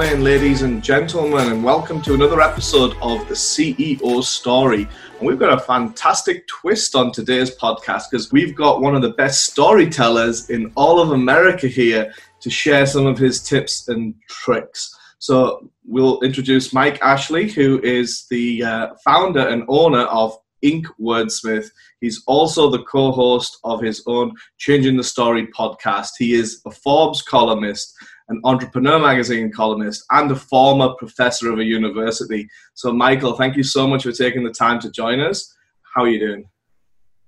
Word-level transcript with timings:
morning, 0.00 0.22
ladies 0.22 0.62
and 0.62 0.82
gentlemen, 0.82 1.52
and 1.52 1.62
welcome 1.62 2.00
to 2.00 2.14
another 2.14 2.40
episode 2.40 2.96
of 3.02 3.28
the 3.28 3.34
CEO 3.34 4.24
Story. 4.24 4.88
And 5.18 5.28
we've 5.28 5.38
got 5.38 5.52
a 5.52 5.60
fantastic 5.60 6.46
twist 6.46 6.94
on 6.94 7.12
today's 7.12 7.54
podcast 7.54 8.04
because 8.10 8.32
we've 8.32 8.54
got 8.54 8.80
one 8.80 8.96
of 8.96 9.02
the 9.02 9.10
best 9.10 9.44
storytellers 9.44 10.48
in 10.48 10.72
all 10.74 11.00
of 11.00 11.10
America 11.10 11.66
here 11.66 12.14
to 12.40 12.48
share 12.48 12.86
some 12.86 13.04
of 13.04 13.18
his 13.18 13.42
tips 13.42 13.88
and 13.88 14.14
tricks. 14.26 14.96
So 15.18 15.70
we'll 15.84 16.18
introduce 16.22 16.72
Mike 16.72 16.98
Ashley, 17.02 17.50
who 17.50 17.78
is 17.82 18.24
the 18.30 18.64
uh, 18.64 18.88
founder 19.04 19.48
and 19.48 19.64
owner 19.68 20.04
of 20.04 20.34
Ink 20.62 20.86
Wordsmith. 20.98 21.68
He's 22.00 22.22
also 22.26 22.70
the 22.70 22.84
co 22.84 23.12
host 23.12 23.58
of 23.64 23.82
his 23.82 24.02
own 24.06 24.34
Changing 24.56 24.96
the 24.96 25.04
Story 25.04 25.48
podcast. 25.48 26.12
He 26.18 26.32
is 26.32 26.62
a 26.64 26.70
Forbes 26.70 27.20
columnist 27.20 27.94
an 28.30 28.40
entrepreneur 28.44 28.98
magazine 28.98 29.52
columnist, 29.52 30.04
and 30.10 30.30
a 30.30 30.36
former 30.36 30.94
professor 30.94 31.52
of 31.52 31.58
a 31.58 31.64
university. 31.64 32.48
So, 32.74 32.92
Michael, 32.92 33.34
thank 33.34 33.56
you 33.56 33.62
so 33.62 33.86
much 33.86 34.04
for 34.04 34.12
taking 34.12 34.44
the 34.44 34.52
time 34.52 34.80
to 34.80 34.90
join 34.90 35.20
us. 35.20 35.54
How 35.94 36.04
are 36.04 36.08
you 36.08 36.20
doing? 36.20 36.44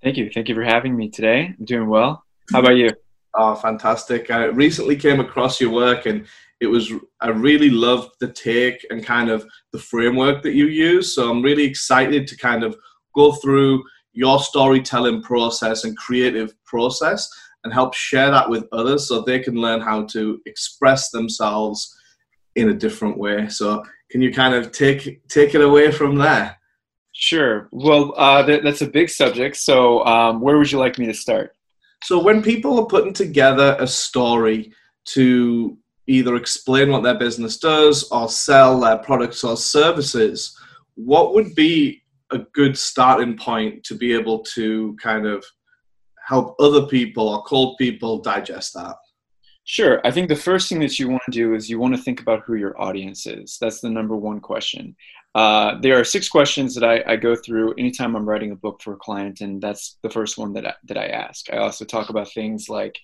Thank 0.01 0.17
you. 0.17 0.29
Thank 0.33 0.49
you 0.49 0.55
for 0.55 0.63
having 0.63 0.95
me 0.95 1.09
today. 1.09 1.53
I'm 1.57 1.65
doing 1.65 1.87
well. 1.87 2.23
How 2.51 2.59
about 2.59 2.77
you? 2.77 2.89
Oh, 3.35 3.55
fantastic. 3.55 4.31
I 4.31 4.45
recently 4.45 4.95
came 4.95 5.19
across 5.19 5.59
your 5.59 5.71
work 5.71 6.05
and 6.05 6.25
it 6.59 6.67
was, 6.67 6.91
I 7.19 7.29
really 7.29 7.69
loved 7.69 8.11
the 8.19 8.31
take 8.31 8.85
and 8.89 9.03
kind 9.03 9.29
of 9.29 9.45
the 9.71 9.79
framework 9.79 10.43
that 10.43 10.53
you 10.53 10.67
use. 10.67 11.15
So 11.15 11.29
I'm 11.29 11.41
really 11.41 11.63
excited 11.63 12.27
to 12.27 12.37
kind 12.37 12.63
of 12.63 12.77
go 13.15 13.33
through 13.33 13.83
your 14.13 14.39
storytelling 14.39 15.21
process 15.23 15.83
and 15.83 15.97
creative 15.97 16.53
process 16.65 17.27
and 17.63 17.73
help 17.73 17.93
share 17.93 18.31
that 18.31 18.49
with 18.49 18.65
others 18.71 19.07
so 19.07 19.21
they 19.21 19.39
can 19.39 19.55
learn 19.55 19.81
how 19.81 20.03
to 20.07 20.41
express 20.45 21.09
themselves 21.09 21.95
in 22.55 22.69
a 22.69 22.73
different 22.73 23.17
way. 23.17 23.47
So, 23.49 23.83
can 24.11 24.21
you 24.21 24.33
kind 24.33 24.53
of 24.53 24.71
take 24.71 25.27
take 25.27 25.55
it 25.55 25.61
away 25.61 25.91
from 25.91 26.15
there? 26.15 26.57
Sure. 27.13 27.69
Well, 27.71 28.13
uh, 28.17 28.45
th- 28.45 28.63
that's 28.63 28.81
a 28.81 28.87
big 28.87 29.09
subject. 29.09 29.55
So, 29.57 30.05
um, 30.05 30.41
where 30.41 30.57
would 30.57 30.71
you 30.71 30.79
like 30.79 30.97
me 30.97 31.05
to 31.05 31.13
start? 31.13 31.55
So, 32.03 32.21
when 32.21 32.41
people 32.41 32.79
are 32.79 32.85
putting 32.85 33.13
together 33.13 33.75
a 33.79 33.87
story 33.87 34.73
to 35.05 35.77
either 36.07 36.35
explain 36.35 36.91
what 36.91 37.03
their 37.03 37.17
business 37.17 37.57
does 37.57 38.03
or 38.11 38.27
sell 38.29 38.79
their 38.79 38.97
products 38.97 39.43
or 39.43 39.55
services, 39.55 40.57
what 40.95 41.33
would 41.33 41.55
be 41.55 42.01
a 42.31 42.39
good 42.53 42.77
starting 42.77 43.37
point 43.37 43.83
to 43.85 43.95
be 43.95 44.13
able 44.13 44.39
to 44.39 44.95
kind 45.01 45.25
of 45.25 45.45
help 46.27 46.55
other 46.59 46.85
people 46.87 47.29
or 47.29 47.43
cold 47.43 47.77
people 47.77 48.19
digest 48.19 48.73
that? 48.73 48.95
Sure. 49.65 50.01
I 50.03 50.11
think 50.11 50.27
the 50.27 50.35
first 50.35 50.67
thing 50.67 50.79
that 50.81 50.99
you 50.99 51.07
want 51.09 51.23
to 51.25 51.31
do 51.31 51.53
is 51.53 51.69
you 51.69 51.79
want 51.79 51.95
to 51.95 52.01
think 52.01 52.19
about 52.19 52.43
who 52.45 52.55
your 52.55 52.79
audience 52.81 53.25
is. 53.25 53.57
That's 53.61 53.79
the 53.79 53.89
number 53.89 54.15
one 54.15 54.41
question. 54.41 54.95
Uh, 55.35 55.79
there 55.79 55.99
are 55.99 56.03
six 56.03 56.29
questions 56.29 56.75
that 56.75 56.83
I, 56.83 57.13
I, 57.13 57.15
go 57.15 57.35
through 57.35 57.73
anytime 57.73 58.15
I'm 58.15 58.29
writing 58.29 58.51
a 58.51 58.55
book 58.55 58.83
for 58.83 58.93
a 58.93 58.97
client, 58.97 59.41
and 59.41 59.59
that's 59.59 59.97
the 60.03 60.09
first 60.09 60.37
one 60.37 60.53
that 60.53 60.67
I, 60.67 60.73
that 60.83 60.97
I 60.97 61.07
ask. 61.07 61.51
I 61.51 61.57
also 61.57 61.85
talk 61.85 62.09
about 62.09 62.31
things 62.31 62.69
like, 62.69 62.99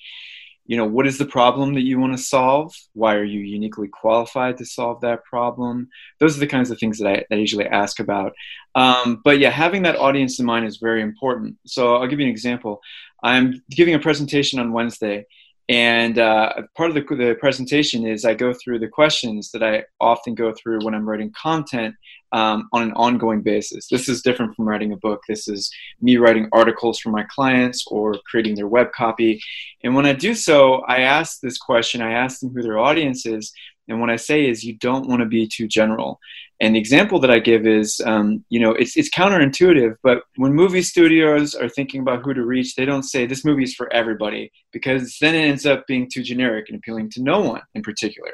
you 0.70 0.78
know, 0.78 0.86
what 0.86 1.08
is 1.08 1.17
the 1.17 1.25
problem 1.25 1.73
that 1.73 1.81
you 1.81 2.00
want 2.00 2.16
to 2.16 2.23
solve? 2.23 2.75
Why 2.94 3.16
are 3.16 3.23
you 3.23 3.39
uniquely 3.39 3.88
qualified 3.88 4.56
to 4.59 4.66
solve 4.67 5.02
that 5.02 5.26
problem? 5.26 5.89
Those 6.20 6.38
are 6.38 6.39
the 6.39 6.45
kinds 6.45 6.70
of 6.70 6.78
things 6.78 7.00
that 7.00 7.08
I, 7.08 7.26
that 7.28 7.38
I 7.38 7.39
usually 7.39 7.66
ask 7.66 8.00
about. 8.00 8.34
Um, 8.76 9.20
but 9.23 9.39
yeah, 9.39 9.50
having 9.50 9.81
that 9.81 9.95
audience 9.95 10.39
in 10.39 10.45
mind 10.45 10.67
is 10.67 10.78
very 10.78 11.02
important. 11.02 11.58
So 11.66 11.95
I'll 11.95 12.06
give 12.06 12.20
you 12.20 12.28
an 12.28 12.31
example. 12.31 12.81
I'm 13.23 13.64
giving 13.72 13.95
a 13.95 14.00
presentation 14.00 14.59
on 14.59 14.72
Wednesday, 14.72 15.26
and 15.70 16.17
uh, 16.17 16.64
part 16.75 16.89
of 16.89 16.95
the, 16.95 17.16
the, 17.16 17.38
presentation 17.39 18.06
is 18.06 18.25
I 18.25 18.34
go 18.34 18.53
through 18.53 18.80
the 18.80 18.88
questions 18.88 19.52
that 19.52 19.62
I 19.62 19.84
often 20.02 20.34
go 20.34 20.52
through 20.52 20.84
when 20.84 20.95
I'm 20.95 21.08
writing 21.08 21.31
content 21.31 21.94
um, 22.32 22.67
on 22.73 22.82
an 22.82 22.92
ongoing 22.94 23.42
basis. 23.42 23.88
This 23.88 24.10
is 24.10 24.23
different 24.23 24.55
from 24.55 24.67
writing 24.67 24.94
a 24.94 24.98
book. 24.98 25.21
This 25.30 25.48
is 25.48 25.71
me 26.02 26.17
writing 26.17 26.49
articles 26.54 26.99
for 26.99 27.10
my 27.10 27.23
clients 27.30 27.86
or 27.86 28.16
creating 28.26 28.55
their 28.55 28.67
web 28.67 28.92
copy. 28.94 29.39
And 29.83 29.94
when 29.94 30.08
I 30.08 30.14
do 30.14 30.33
so, 30.33 30.77
I 30.88 31.02
ask 31.02 31.39
this 31.39 31.60
question 31.60 32.02
I 32.02 32.14
ask 32.14 32.39
them 32.39 32.49
who 32.49 32.64
their 32.64 32.80
audience 32.80 33.27
is. 33.27 33.54
And 33.88 33.99
what 33.99 34.10
I 34.10 34.15
say 34.15 34.48
is, 34.48 34.64
you 34.64 34.76
don't 34.76 35.08
want 35.08 35.21
to 35.21 35.27
be 35.27 35.48
too 35.48 35.67
general. 35.67 36.20
And 36.61 36.75
the 36.75 36.80
example 36.80 37.20
that 37.21 37.31
I 37.31 37.39
give 37.39 37.65
is, 37.65 38.02
um, 38.05 38.43
you 38.49 38.59
know, 38.59 38.71
it's, 38.71 38.97
it's 38.97 39.09
counterintuitive, 39.09 39.95
but 40.03 40.23
when 40.36 40.53
movie 40.53 40.81
studios 40.81 41.55
are 41.55 41.70
thinking 41.70 42.02
about 42.02 42.21
who 42.21 42.33
to 42.33 42.43
reach, 42.43 42.75
they 42.75 42.83
don't 42.83 43.03
say 43.03 43.25
this 43.25 43.45
movie 43.45 43.64
is 43.64 43.73
for 43.73 43.92
everybody 43.93 44.52
because 44.73 45.17
then 45.21 45.36
it 45.36 45.47
ends 45.47 45.65
up 45.65 45.87
being 45.87 46.09
too 46.11 46.21
generic 46.21 46.65
and 46.67 46.77
appealing 46.77 47.09
to 47.11 47.23
no 47.23 47.39
one 47.39 47.61
in 47.75 47.81
particular. 47.81 48.31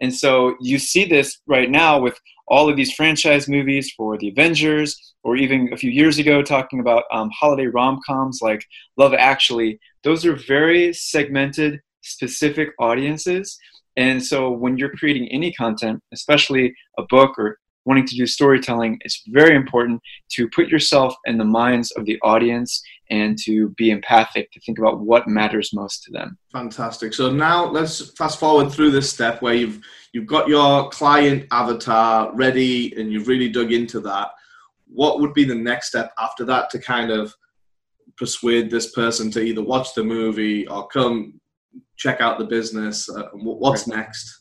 And 0.00 0.12
so 0.12 0.56
you 0.60 0.78
see 0.80 1.04
this 1.04 1.38
right 1.46 1.70
now 1.70 2.00
with 2.00 2.18
all 2.48 2.68
of 2.68 2.76
these 2.76 2.92
franchise 2.92 3.48
movies 3.48 3.92
for 3.96 4.18
the 4.18 4.30
Avengers, 4.30 5.14
or 5.22 5.36
even 5.36 5.72
a 5.72 5.76
few 5.76 5.90
years 5.90 6.18
ago 6.18 6.42
talking 6.42 6.80
about 6.80 7.04
um, 7.12 7.30
holiday 7.38 7.66
rom 7.66 8.00
coms 8.04 8.40
like 8.42 8.64
Love 8.96 9.14
Actually. 9.14 9.78
Those 10.02 10.26
are 10.26 10.34
very 10.34 10.92
segmented, 10.92 11.80
specific 12.02 12.70
audiences 12.80 13.56
and 13.96 14.22
so 14.22 14.50
when 14.50 14.76
you're 14.76 14.96
creating 14.96 15.28
any 15.28 15.52
content, 15.52 16.02
especially 16.12 16.74
a 16.98 17.02
book 17.08 17.38
or 17.38 17.58
wanting 17.84 18.06
to 18.06 18.16
do 18.16 18.26
storytelling, 18.26 18.98
it's 19.02 19.22
very 19.28 19.56
important 19.56 20.00
to 20.30 20.48
put 20.50 20.68
yourself 20.68 21.14
in 21.24 21.38
the 21.38 21.44
minds 21.44 21.90
of 21.92 22.04
the 22.04 22.18
audience 22.22 22.82
and 23.10 23.36
to 23.36 23.70
be 23.70 23.90
empathic 23.90 24.50
to 24.52 24.60
think 24.60 24.78
about 24.78 25.00
what 25.00 25.26
matters 25.26 25.72
most 25.72 26.04
to 26.04 26.12
them. 26.12 26.38
Fantastic. 26.52 27.12
So 27.12 27.30
now 27.30 27.64
let's 27.64 28.12
fast 28.12 28.38
forward 28.38 28.70
through 28.70 28.92
this 28.92 29.10
step 29.10 29.42
where 29.42 29.54
you've 29.54 29.80
you've 30.12 30.26
got 30.26 30.48
your 30.48 30.88
client 30.90 31.46
avatar 31.50 32.32
ready 32.34 32.94
and 32.96 33.12
you've 33.12 33.28
really 33.28 33.48
dug 33.48 33.72
into 33.72 34.00
that. 34.00 34.28
What 34.86 35.20
would 35.20 35.34
be 35.34 35.44
the 35.44 35.54
next 35.54 35.88
step 35.88 36.12
after 36.18 36.44
that 36.44 36.70
to 36.70 36.78
kind 36.78 37.10
of 37.10 37.34
persuade 38.16 38.70
this 38.70 38.92
person 38.92 39.30
to 39.32 39.40
either 39.40 39.62
watch 39.62 39.94
the 39.94 40.04
movie 40.04 40.66
or 40.68 40.86
come 40.88 41.40
check 42.00 42.20
out 42.20 42.38
the 42.38 42.44
business? 42.44 43.08
Uh, 43.08 43.28
what's 43.34 43.86
right. 43.86 43.98
next? 43.98 44.40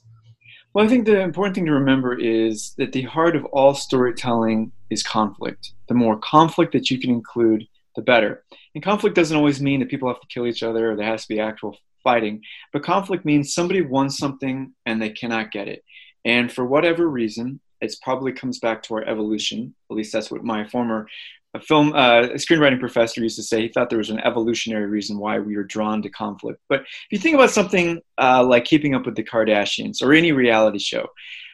Well, 0.74 0.86
I 0.86 0.88
think 0.88 1.06
the 1.06 1.20
important 1.20 1.56
thing 1.56 1.66
to 1.66 1.74
remember 1.74 2.18
is 2.18 2.74
that 2.78 2.92
the 2.92 3.02
heart 3.04 3.36
of 3.36 3.46
all 3.46 3.74
storytelling 3.76 4.72
is 4.90 5.04
conflict. 5.04 5.74
The 5.88 5.94
more 5.94 6.18
conflict 6.20 6.72
that 6.74 6.90
you 6.90 7.00
can 7.00 7.10
include, 7.10 7.68
the 7.96 8.02
better. 8.02 8.44
And 8.76 8.84
conflict 8.84 9.16
doesn't 9.16 9.36
always 9.36 9.62
mean 9.62 9.80
that 9.80 9.90
people 9.90 10.08
have 10.08 10.22
to 10.22 10.28
kill 10.28 10.48
each 10.48 10.64
other 10.64 10.92
or 10.92 10.96
there 10.96 11.06
has 11.06 11.24
to 11.24 11.28
be 11.28 11.40
actual 11.40 11.76
fighting, 12.04 12.42
but 12.72 12.84
conflict 12.84 13.26
means 13.26 13.54
somebody 13.54 13.82
wants 13.82 14.18
something 14.18 14.74
and 14.86 15.02
they 15.02 15.10
cannot 15.10 15.52
get 15.52 15.68
it. 15.68 15.84
And 16.24 16.52
for 16.52 16.66
whatever 16.66 17.10
reason, 17.10 17.60
it 17.82 17.96
probably 18.02 18.32
comes 18.32 18.60
back 18.60 18.84
to 18.84 18.94
our 18.96 19.04
evolution. 19.04 19.74
At 19.90 19.98
least 19.98 20.14
that's 20.14 20.32
what 20.32 20.44
my 20.44 20.68
former 20.68 21.08
a 21.56 21.60
film 21.60 21.94
uh, 21.94 22.22
a 22.22 22.36
screenwriting 22.36 22.80
professor 22.80 23.22
used 23.22 23.36
to 23.36 23.44
say 23.44 23.62
he 23.62 23.70
thought 23.70 23.90
there 23.90 23.98
was 23.98 24.12
an 24.12 24.20
evolutionary 24.20 24.86
reason 24.86 25.18
why 25.18 25.40
we 25.40 25.56
were 25.56 25.64
drawn 25.64 26.02
to 26.02 26.10
conflict. 26.10 26.60
But 26.70 26.82
if 26.82 27.08
you 27.12 27.18
think 27.18 27.36
about 27.36 27.50
something 27.50 28.02
uh, 28.22 28.44
like 28.44 28.66
keeping 28.66 28.94
up 28.94 29.06
with 29.06 29.16
the 29.16 29.24
kardashians 29.24 30.02
or 30.04 30.14
any 30.14 30.32
reality 30.32 30.80
show 30.80 31.08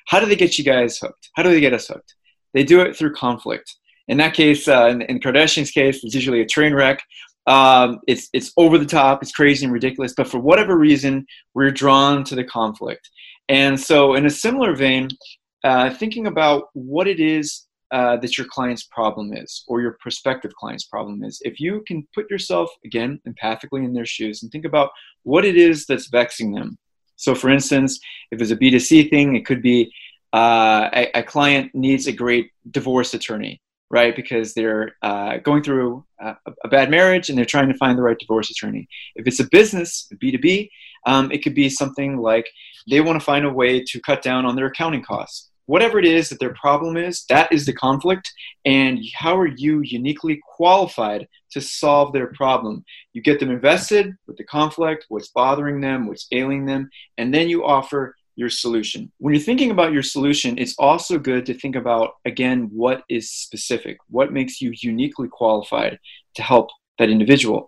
how 0.07 0.19
do 0.19 0.25
they 0.27 0.35
get 0.35 0.57
you 0.57 0.63
guys 0.63 0.97
hooked? 0.97 1.29
How 1.35 1.43
do 1.43 1.49
they 1.49 1.59
get 1.59 1.73
us 1.73 1.87
hooked? 1.87 2.15
They 2.53 2.63
do 2.63 2.81
it 2.81 2.95
through 2.95 3.13
conflict. 3.13 3.75
In 4.07 4.17
that 4.17 4.33
case 4.33 4.67
uh, 4.67 4.87
in, 4.87 5.01
in 5.03 5.19
kardashian's 5.19 5.71
case 5.71 6.03
it's 6.03 6.15
usually 6.15 6.41
a 6.41 6.45
train 6.45 6.73
wreck. 6.73 7.01
Um, 7.47 7.99
it's, 8.07 8.29
it's 8.33 8.51
over 8.57 8.77
the 8.79 8.85
top 8.85 9.21
it's 9.21 9.31
crazy 9.31 9.65
and 9.65 9.73
ridiculous 9.73 10.15
but 10.17 10.27
for 10.27 10.39
whatever 10.39 10.75
reason 10.75 11.27
we're 11.53 11.71
drawn 11.71 12.23
to 12.25 12.35
the 12.35 12.43
conflict. 12.43 13.09
And 13.49 13.79
so 13.79 14.15
in 14.15 14.25
a 14.25 14.31
similar 14.31 14.75
vein 14.75 15.09
uh, 15.63 15.91
thinking 15.91 16.27
about 16.27 16.65
what 16.73 17.07
it 17.07 17.19
is 17.19 17.65
uh, 17.91 18.17
that 18.17 18.37
your 18.37 18.47
client's 18.47 18.83
problem 18.83 19.33
is 19.33 19.63
or 19.67 19.81
your 19.81 19.97
prospective 19.99 20.53
client's 20.55 20.85
problem 20.85 21.23
is. 21.23 21.41
If 21.45 21.59
you 21.59 21.83
can 21.87 22.07
put 22.13 22.29
yourself, 22.29 22.69
again, 22.83 23.19
empathically 23.27 23.85
in 23.85 23.93
their 23.93 24.05
shoes 24.05 24.43
and 24.43 24.51
think 24.51 24.65
about 24.65 24.89
what 25.23 25.45
it 25.45 25.55
is 25.55 25.85
that's 25.85 26.07
vexing 26.07 26.51
them. 26.51 26.77
So, 27.15 27.35
for 27.35 27.49
instance, 27.49 27.99
if 28.31 28.41
it's 28.41 28.51
a 28.51 28.57
B2C 28.57 29.09
thing, 29.09 29.35
it 29.35 29.45
could 29.45 29.61
be 29.61 29.91
uh, 30.33 30.89
a, 30.93 31.19
a, 31.19 31.23
client 31.23 31.73
needs 31.73 32.07
a 32.07 32.11
great 32.11 32.51
divorce 32.71 33.13
attorney, 33.13 33.61
right? 33.89 34.13
Because 34.13 34.53
they're 34.53 34.97
uh, 35.01 35.37
going 35.37 35.63
through 35.63 36.03
a, 36.19 36.35
a, 36.65 36.67
bad 36.67 36.91
marriage 36.91 37.29
and 37.29 37.37
they're 37.37 37.45
trying 37.45 37.69
to 37.69 37.77
find 37.77 37.97
the 37.97 38.01
right 38.01 38.19
divorce 38.19 38.49
attorney. 38.49 38.85
If 39.15 39.27
it's 39.27 39.39
a 39.39 39.47
business, 39.47 40.11
B2B, 40.15 40.69
um, 41.05 41.31
it 41.31 41.41
could 41.41 41.55
be 41.55 41.69
something 41.69 42.17
like 42.17 42.49
they 42.89 42.99
want 42.99 43.17
to 43.17 43.25
find 43.25 43.45
a 43.45 43.49
way 43.49 43.81
to 43.81 44.01
cut 44.01 44.21
down 44.21 44.45
on 44.45 44.57
their 44.57 44.65
accounting 44.65 45.03
costs 45.03 45.51
whatever 45.65 45.99
it 45.99 46.05
is 46.05 46.29
that 46.29 46.39
their 46.39 46.53
problem 46.53 46.97
is, 46.97 47.25
that 47.29 47.51
is 47.51 47.65
the 47.65 47.73
conflict. 47.73 48.31
And 48.65 48.99
how 49.15 49.37
are 49.37 49.47
you 49.47 49.81
uniquely 49.81 50.39
qualified 50.55 51.27
to 51.51 51.61
solve 51.61 52.13
their 52.13 52.27
problem? 52.27 52.83
You 53.13 53.21
get 53.21 53.39
them 53.39 53.51
invested 53.51 54.13
with 54.27 54.37
the 54.37 54.43
conflict, 54.43 55.05
what's 55.09 55.29
bothering 55.29 55.81
them, 55.81 56.07
what's 56.07 56.27
ailing 56.31 56.65
them, 56.65 56.89
and 57.17 57.33
then 57.33 57.49
you 57.49 57.65
offer 57.65 58.15
your 58.35 58.49
solution. 58.49 59.11
When 59.19 59.33
you're 59.33 59.41
thinking 59.41 59.71
about 59.71 59.93
your 59.93 60.03
solution, 60.03 60.57
it's 60.57 60.75
also 60.77 61.17
good 61.17 61.45
to 61.45 61.53
think 61.53 61.75
about, 61.75 62.15
again, 62.25 62.69
what 62.73 63.03
is 63.09 63.31
specific? 63.31 63.97
What 64.09 64.33
makes 64.33 64.61
you 64.61 64.73
uniquely 64.75 65.29
qualified 65.29 65.99
to 66.35 66.43
help 66.43 66.69
that 66.99 67.09
individual? 67.09 67.67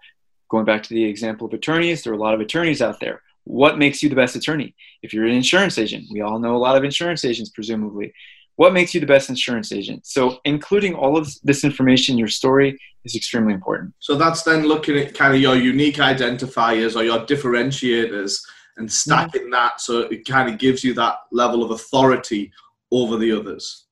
Going 0.50 0.66
back 0.66 0.84
to 0.84 0.94
the 0.94 1.06
example 1.06 1.48
of 1.48 1.54
attorneys, 1.54 2.04
there 2.04 2.12
are 2.12 2.18
a 2.18 2.20
lot 2.20 2.34
of 2.34 2.42
attorneys 2.42 2.82
out 2.82 3.00
there. 3.00 3.22
What 3.48 3.78
makes 3.78 4.04
you 4.04 4.10
the 4.10 4.16
best 4.16 4.36
attorney? 4.36 4.76
If 5.02 5.14
you're 5.14 5.26
an 5.26 5.34
insurance 5.34 5.78
agent, 5.78 6.06
we 6.12 6.22
all 6.22 6.40
know 6.40 6.56
a 6.56 6.58
lot 6.58 6.76
of 6.76 6.84
insurance 6.84 7.24
agents, 7.24 7.50
presumably. 7.50 8.14
What 8.58 8.74
makes 8.74 8.94
you 8.94 9.00
the 9.00 9.06
best 9.06 9.30
insurance 9.30 9.72
agent? 9.72 10.06
So, 10.06 10.40
including 10.44 10.96
all 10.96 11.18
of 11.18 11.30
this 11.44 11.64
information 11.64 12.14
in 12.14 12.20
your 12.20 12.28
story 12.28 12.78
is 13.06 13.16
extremely 13.16 13.54
important. 13.54 13.94
So, 14.00 14.16
that's 14.16 14.44
then 14.44 14.68
looking 14.68 14.98
at 14.98 15.14
kind 15.14 15.34
of 15.34 15.40
your 15.40 15.56
unique 15.56 15.98
identifiers 15.98 16.96
or 16.96 17.04
your 17.04 17.20
differentiators 17.20 18.40
and 18.78 18.92
stacking 18.92 19.44
mm-hmm. 19.44 19.52
that 19.52 19.82
so 19.82 20.02
it 20.02 20.26
kind 20.26 20.50
of 20.50 20.60
gives 20.60 20.84
you 20.84 20.94
that 20.94 21.16
level 21.32 21.64
of 21.64 21.72
authority 21.72 22.52
over 22.92 23.18
the 23.18 23.32
others. 23.32 23.86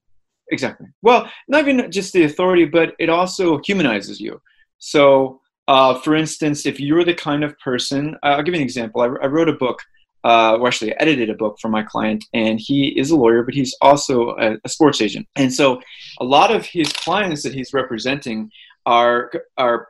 Exactly. 0.51 0.87
Well, 1.01 1.29
not 1.47 1.67
even 1.67 1.91
just 1.91 2.13
the 2.13 2.23
authority, 2.23 2.65
but 2.65 2.93
it 2.99 3.09
also 3.09 3.59
humanizes 3.65 4.19
you. 4.19 4.41
So, 4.77 5.41
uh, 5.67 5.99
for 5.99 6.15
instance, 6.15 6.65
if 6.65 6.79
you're 6.79 7.03
the 7.03 7.13
kind 7.13 7.43
of 7.43 7.57
person, 7.59 8.15
I'll 8.23 8.43
give 8.43 8.53
you 8.53 8.59
an 8.59 8.65
example. 8.65 9.01
I, 9.01 9.05
I 9.05 9.27
wrote 9.27 9.49
a 9.49 9.53
book, 9.53 9.79
uh, 10.23 10.57
or 10.57 10.67
actually, 10.67 10.93
I 10.93 10.97
edited 10.99 11.29
a 11.29 11.35
book 11.35 11.57
for 11.61 11.69
my 11.69 11.83
client, 11.83 12.23
and 12.33 12.59
he 12.59 12.87
is 12.99 13.11
a 13.11 13.15
lawyer, 13.15 13.43
but 13.43 13.53
he's 13.53 13.75
also 13.81 14.31
a, 14.37 14.57
a 14.63 14.69
sports 14.69 15.01
agent. 15.01 15.27
And 15.35 15.53
so, 15.53 15.81
a 16.19 16.25
lot 16.25 16.51
of 16.51 16.65
his 16.65 16.91
clients 16.93 17.43
that 17.43 17.53
he's 17.53 17.73
representing 17.73 18.51
are 18.85 19.31
are 19.57 19.87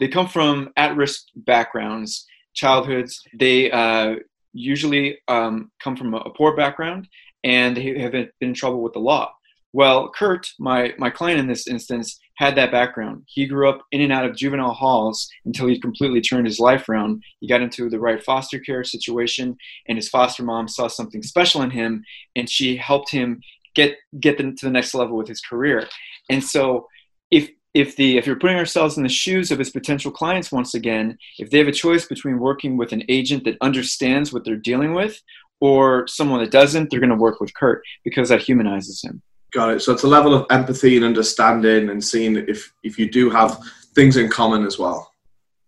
they 0.00 0.08
come 0.08 0.28
from 0.28 0.70
at-risk 0.76 1.26
backgrounds, 1.36 2.26
childhoods. 2.52 3.22
They 3.38 3.70
uh, 3.70 4.16
usually 4.52 5.18
um, 5.28 5.70
come 5.80 5.96
from 5.96 6.14
a, 6.14 6.18
a 6.18 6.30
poor 6.30 6.56
background, 6.56 7.08
and 7.42 7.76
they 7.76 7.98
have 8.00 8.12
been 8.12 8.30
in 8.40 8.54
trouble 8.54 8.82
with 8.82 8.92
the 8.92 9.00
law. 9.00 9.34
Well, 9.74 10.08
Kurt, 10.08 10.52
my, 10.60 10.94
my 10.98 11.10
client 11.10 11.40
in 11.40 11.48
this 11.48 11.66
instance, 11.66 12.20
had 12.36 12.54
that 12.54 12.70
background. 12.70 13.24
He 13.26 13.44
grew 13.44 13.68
up 13.68 13.80
in 13.90 14.02
and 14.02 14.12
out 14.12 14.24
of 14.24 14.36
juvenile 14.36 14.72
halls 14.72 15.28
until 15.46 15.66
he 15.66 15.80
completely 15.80 16.20
turned 16.20 16.46
his 16.46 16.60
life 16.60 16.88
around. 16.88 17.20
He 17.40 17.48
got 17.48 17.60
into 17.60 17.90
the 17.90 17.98
right 17.98 18.22
foster 18.22 18.60
care 18.60 18.84
situation, 18.84 19.56
and 19.88 19.98
his 19.98 20.08
foster 20.08 20.44
mom 20.44 20.68
saw 20.68 20.86
something 20.86 21.24
special 21.24 21.60
in 21.62 21.70
him, 21.70 22.04
and 22.36 22.48
she 22.48 22.76
helped 22.76 23.10
him 23.10 23.40
get 23.74 23.96
get 24.20 24.38
them 24.38 24.54
to 24.54 24.64
the 24.64 24.70
next 24.70 24.94
level 24.94 25.16
with 25.16 25.26
his 25.26 25.40
career. 25.40 25.88
And 26.30 26.42
so, 26.44 26.86
if 27.32 27.50
if 27.74 27.96
the 27.96 28.16
if 28.16 28.28
you're 28.28 28.38
putting 28.38 28.58
ourselves 28.58 28.96
in 28.96 29.02
the 29.02 29.08
shoes 29.08 29.50
of 29.50 29.58
his 29.58 29.70
potential 29.70 30.12
clients 30.12 30.52
once 30.52 30.74
again, 30.74 31.18
if 31.40 31.50
they 31.50 31.58
have 31.58 31.66
a 31.66 31.72
choice 31.72 32.06
between 32.06 32.38
working 32.38 32.76
with 32.76 32.92
an 32.92 33.02
agent 33.08 33.42
that 33.42 33.58
understands 33.60 34.32
what 34.32 34.44
they're 34.44 34.54
dealing 34.54 34.94
with 34.94 35.20
or 35.60 36.06
someone 36.06 36.38
that 36.38 36.52
doesn't, 36.52 36.90
they're 36.90 37.00
going 37.00 37.10
to 37.10 37.16
work 37.16 37.40
with 37.40 37.52
Kurt 37.54 37.82
because 38.04 38.28
that 38.28 38.42
humanizes 38.42 39.02
him. 39.02 39.20
Got 39.54 39.70
it. 39.70 39.82
So 39.82 39.92
it's 39.92 40.02
a 40.02 40.08
level 40.08 40.34
of 40.34 40.46
empathy 40.50 40.96
and 40.96 41.04
understanding 41.04 41.90
and 41.90 42.04
seeing 42.04 42.36
if, 42.36 42.74
if 42.82 42.98
you 42.98 43.08
do 43.08 43.30
have 43.30 43.58
things 43.94 44.16
in 44.16 44.28
common 44.28 44.66
as 44.66 44.78
well. 44.78 45.12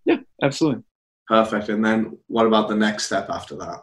Yeah, 0.05 0.17
absolutely. 0.43 0.83
Perfect. 1.29 1.69
And 1.69 1.85
then 1.85 2.19
what 2.27 2.47
about 2.47 2.69
the 2.69 2.75
next 2.75 3.07
step 3.07 3.31
after 3.31 3.55
that? 3.57 3.83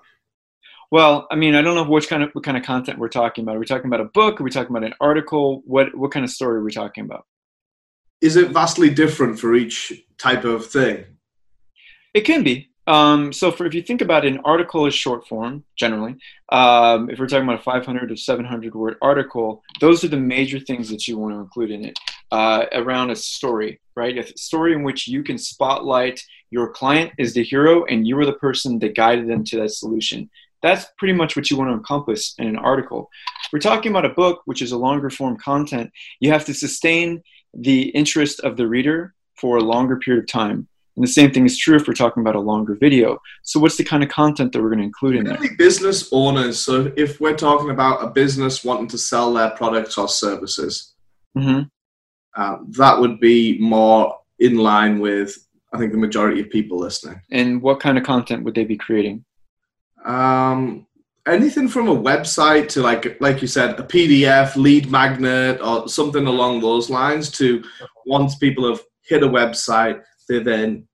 Well, 0.92 1.26
I 1.32 1.36
mean, 1.36 1.56
I 1.56 1.62
don't 1.62 1.76
know 1.76 1.84
which 1.84 2.08
kind 2.08 2.22
of 2.22 2.30
what 2.34 2.44
kind 2.44 2.58
of 2.58 2.64
content 2.64 3.00
we're 3.00 3.08
talking 3.08 3.44
about. 3.44 3.56
Are 3.56 3.60
we 3.60 3.66
talking 3.66 3.88
about 3.88 4.02
a 4.02 4.06
book? 4.14 4.40
Are 4.40 4.44
we 4.44 4.52
talking 4.52 4.76
about 4.76 4.86
an 4.86 4.94
article? 5.02 5.64
What 5.66 5.96
what 5.98 6.12
kind 6.12 6.24
of 6.24 6.30
story 6.30 6.58
are 6.58 6.64
we 6.64 6.72
talking 6.72 7.06
about? 7.06 7.26
Is 8.22 8.36
it 8.36 8.52
vastly 8.52 8.90
different 8.90 9.40
for 9.40 9.56
each 9.56 9.92
type 10.18 10.44
of 10.44 10.68
thing? 10.68 11.06
It 12.14 12.22
can 12.22 12.44
be. 12.44 12.70
Um, 12.86 13.32
so 13.32 13.52
for 13.52 13.66
if 13.66 13.74
you 13.74 13.82
think 13.82 14.02
about 14.02 14.26
it, 14.26 14.34
an 14.34 14.42
article 14.44 14.86
is 14.86 14.94
short 14.94 15.28
form 15.28 15.64
generally. 15.76 16.16
Um, 16.50 17.10
if 17.10 17.18
we're 17.18 17.28
talking 17.28 17.46
about 17.46 17.60
a 17.60 17.64
500 17.64 18.10
to 18.10 18.18
700 18.18 18.76
word 18.76 18.98
article, 19.02 19.64
those 19.80 20.04
are 20.04 20.10
the 20.10 20.18
major 20.18 20.60
things 20.60 20.90
that 20.90 21.08
you 21.08 21.18
want 21.18 21.34
to 21.34 21.40
include 21.40 21.72
in 21.72 21.86
it 21.86 21.98
uh, 22.32 22.66
around 22.74 23.10
a 23.10 23.16
story, 23.16 23.80
right? 23.96 24.18
A 24.18 24.38
story 24.38 24.74
in 24.74 24.84
which 24.84 25.08
you 25.08 25.24
can 25.24 25.38
spotlight 25.38 26.22
your 26.50 26.70
client 26.70 27.14
is 27.18 27.34
the 27.34 27.44
hero 27.44 27.86
and 27.86 28.08
you 28.08 28.16
were 28.16 28.26
the 28.26 28.34
person 28.34 28.80
that 28.80 28.96
guided 28.96 29.30
them 29.30 29.44
to 29.46 29.58
that 29.62 29.72
solution. 29.72 30.30
That's 30.62 30.86
pretty 30.98 31.14
much 31.14 31.36
what 31.36 31.50
you 31.50 31.58
want 31.58 31.72
to 31.72 31.76
accomplish 31.76 32.34
in 32.38 32.48
an 32.48 32.58
article. 32.58 33.10
We're 33.52 33.60
talking 33.60 33.92
about 33.92 34.06
a 34.06 34.10
book, 34.10 34.42
which 34.46 34.62
is 34.62 34.72
a 34.72 34.78
longer 34.78 35.10
form 35.10 35.38
content. 35.38 35.92
You 36.20 36.32
have 36.32 36.46
to 36.46 36.54
sustain 36.54 37.24
the 37.54 37.90
interest 37.90 38.40
of 38.40 38.58
the 38.58 38.68
reader 38.68 39.14
for 39.36 39.58
a 39.58 39.62
longer 39.62 39.98
period 39.98 40.24
of 40.24 40.28
time. 40.28 40.68
And 40.96 41.04
the 41.04 41.12
same 41.12 41.32
thing 41.32 41.46
is 41.46 41.58
true 41.58 41.76
if 41.76 41.88
we're 41.88 41.94
talking 41.94 42.22
about 42.22 42.36
a 42.36 42.40
longer 42.40 42.76
video. 42.76 43.20
So, 43.42 43.60
what's 43.60 43.78
the 43.78 43.84
kind 43.84 44.04
of 44.04 44.10
content 44.10 44.52
that 44.52 44.62
we're 44.62 44.70
going 44.70 44.80
to 44.80 44.86
include 44.86 45.16
in 45.16 45.26
there? 45.26 45.40
Business 45.58 46.10
owners. 46.12 46.60
So, 46.60 46.92
if 46.96 47.20
we're 47.20 47.36
talking 47.36 47.72
about 47.72 48.04
a 48.04 48.10
business 48.10 48.64
wanting 48.64 48.88
to 48.90 48.98
sell 48.98 49.34
their 49.34 49.50
products 49.52 49.98
or 49.98 50.08
services, 50.08 50.94
mm-hmm. 51.36 51.62
uh, 52.40 52.58
that 52.78 53.00
would 53.00 53.20
be 53.20 53.58
more 53.60 54.20
in 54.40 54.58
line 54.58 55.00
with, 55.00 55.36
I 55.74 55.80
think, 55.80 55.92
the 55.92 55.98
majority 55.98 56.42
of 56.42 56.50
people 56.50 56.78
listening. 56.78 57.22
And 57.32 57.62
what 57.62 57.80
kind 57.80 57.98
of 57.98 58.04
content 58.04 58.44
would 58.44 58.56
they 58.56 58.66
be 58.66 58.78
creating? 58.78 59.26
Um, 60.06 60.86
anything 61.26 61.68
from 61.68 61.88
a 61.88 61.96
website 61.96 62.68
to 62.68 62.82
like 62.82 63.20
like 63.22 63.42
you 63.42 63.48
said 63.48 63.80
a 63.80 63.84
pdf 63.84 64.56
lead 64.58 64.92
magnet 64.92 65.58
or 65.62 65.88
something 65.88 66.28
along 66.28 66.60
those 66.60 66.90
lines 66.90 67.32
to 67.32 67.64
once 68.06 68.36
people 68.36 68.68
have 68.68 68.84
hit 69.06 69.24
a 69.24 69.28
website 69.28 70.02
they 70.28 70.40
then 70.40 70.88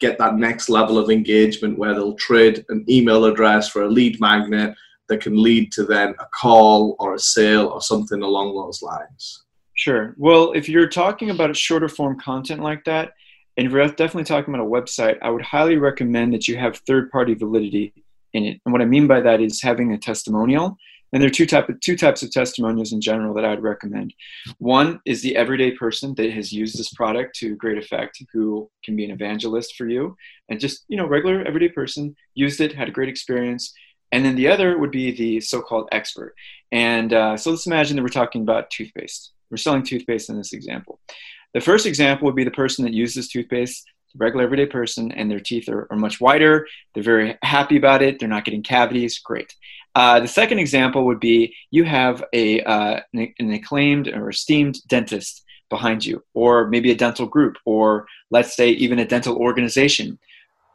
get 0.00 0.18
that 0.18 0.36
next 0.36 0.68
level 0.68 0.98
of 0.98 1.10
engagement 1.10 1.78
where 1.78 1.94
they'll 1.94 2.14
trade 2.14 2.64
an 2.70 2.84
email 2.88 3.24
address 3.26 3.68
for 3.68 3.82
a 3.82 3.88
lead 3.88 4.18
magnet 4.20 4.74
that 5.08 5.20
can 5.20 5.40
lead 5.40 5.70
to 5.72 5.84
then 5.84 6.14
a 6.18 6.26
call 6.32 6.96
or 6.98 7.14
a 7.14 7.18
sale 7.18 7.66
or 7.66 7.80
something 7.82 8.22
along 8.22 8.54
those 8.54 8.82
lines. 8.82 9.44
Sure. 9.74 10.14
Well, 10.16 10.52
if 10.52 10.68
you're 10.68 10.88
talking 10.88 11.30
about 11.30 11.50
a 11.50 11.54
shorter 11.54 11.88
form 11.88 12.18
content 12.18 12.62
like 12.62 12.84
that, 12.84 13.12
and 13.56 13.66
if 13.66 13.72
you're 13.72 13.86
definitely 13.88 14.24
talking 14.24 14.54
about 14.54 14.66
a 14.66 14.68
website, 14.68 15.18
I 15.22 15.30
would 15.30 15.42
highly 15.42 15.76
recommend 15.76 16.32
that 16.32 16.48
you 16.48 16.56
have 16.56 16.78
third 16.86 17.10
party 17.10 17.34
validity 17.34 17.92
in 18.32 18.44
it. 18.44 18.60
And 18.64 18.72
what 18.72 18.82
I 18.82 18.86
mean 18.86 19.06
by 19.06 19.20
that 19.20 19.40
is 19.40 19.60
having 19.60 19.92
a 19.92 19.98
testimonial 19.98 20.76
and 21.12 21.20
there 21.20 21.28
are 21.28 21.32
two 21.32 21.46
type 21.46 21.68
of, 21.68 21.80
two 21.80 21.96
types 21.96 22.22
of 22.22 22.30
testimonials 22.30 22.92
in 22.92 23.00
general 23.00 23.34
that 23.34 23.44
I'd 23.44 23.62
recommend. 23.62 24.14
One 24.58 25.00
is 25.04 25.22
the 25.22 25.36
everyday 25.36 25.72
person 25.72 26.14
that 26.14 26.32
has 26.32 26.52
used 26.52 26.78
this 26.78 26.92
product 26.92 27.36
to 27.36 27.56
great 27.56 27.78
effect, 27.78 28.22
who 28.32 28.70
can 28.84 28.96
be 28.96 29.04
an 29.04 29.10
evangelist 29.10 29.76
for 29.76 29.88
you, 29.88 30.16
and 30.48 30.60
just 30.60 30.84
you 30.88 30.96
know 30.96 31.06
regular 31.06 31.42
everyday 31.44 31.68
person 31.68 32.14
used 32.34 32.60
it, 32.60 32.74
had 32.74 32.88
a 32.88 32.92
great 32.92 33.08
experience. 33.08 33.72
And 34.12 34.24
then 34.24 34.34
the 34.34 34.48
other 34.48 34.76
would 34.76 34.90
be 34.90 35.12
the 35.12 35.40
so-called 35.40 35.88
expert. 35.92 36.34
And 36.72 37.12
uh, 37.12 37.36
so 37.36 37.50
let's 37.50 37.66
imagine 37.66 37.96
that 37.96 38.02
we're 38.02 38.08
talking 38.08 38.42
about 38.42 38.68
toothpaste. 38.70 39.30
We're 39.50 39.56
selling 39.56 39.84
toothpaste 39.84 40.28
in 40.28 40.36
this 40.36 40.52
example. 40.52 40.98
The 41.54 41.60
first 41.60 41.86
example 41.86 42.26
would 42.26 42.34
be 42.34 42.42
the 42.42 42.50
person 42.50 42.84
that 42.84 42.92
uses 42.92 43.28
toothpaste 43.28 43.88
the 44.12 44.18
regular 44.18 44.44
everyday 44.44 44.66
person 44.66 45.12
and 45.12 45.30
their 45.30 45.40
teeth 45.40 45.68
are, 45.68 45.86
are, 45.90 45.96
much 45.96 46.20
whiter 46.20 46.66
they're 46.94 47.02
very 47.02 47.38
happy 47.42 47.76
about 47.76 48.02
it 48.02 48.18
they're 48.18 48.28
not 48.28 48.44
getting 48.44 48.62
cavities 48.62 49.18
great 49.18 49.54
uh, 49.94 50.20
the 50.20 50.28
second 50.28 50.58
example 50.58 51.04
would 51.06 51.20
be 51.20 51.54
you 51.70 51.84
have 51.84 52.24
a, 52.32 52.62
uh, 52.62 53.00
an 53.12 53.52
acclaimed 53.52 54.08
or 54.08 54.30
esteemed 54.30 54.78
dentist 54.88 55.44
behind 55.68 56.04
you, 56.04 56.22
or 56.34 56.68
maybe 56.68 56.90
a 56.90 56.96
dental 56.96 57.26
group, 57.26 57.56
or 57.64 58.06
let's 58.30 58.56
say 58.56 58.70
even 58.70 58.98
a 58.98 59.06
dental 59.06 59.36
organization. 59.36 60.18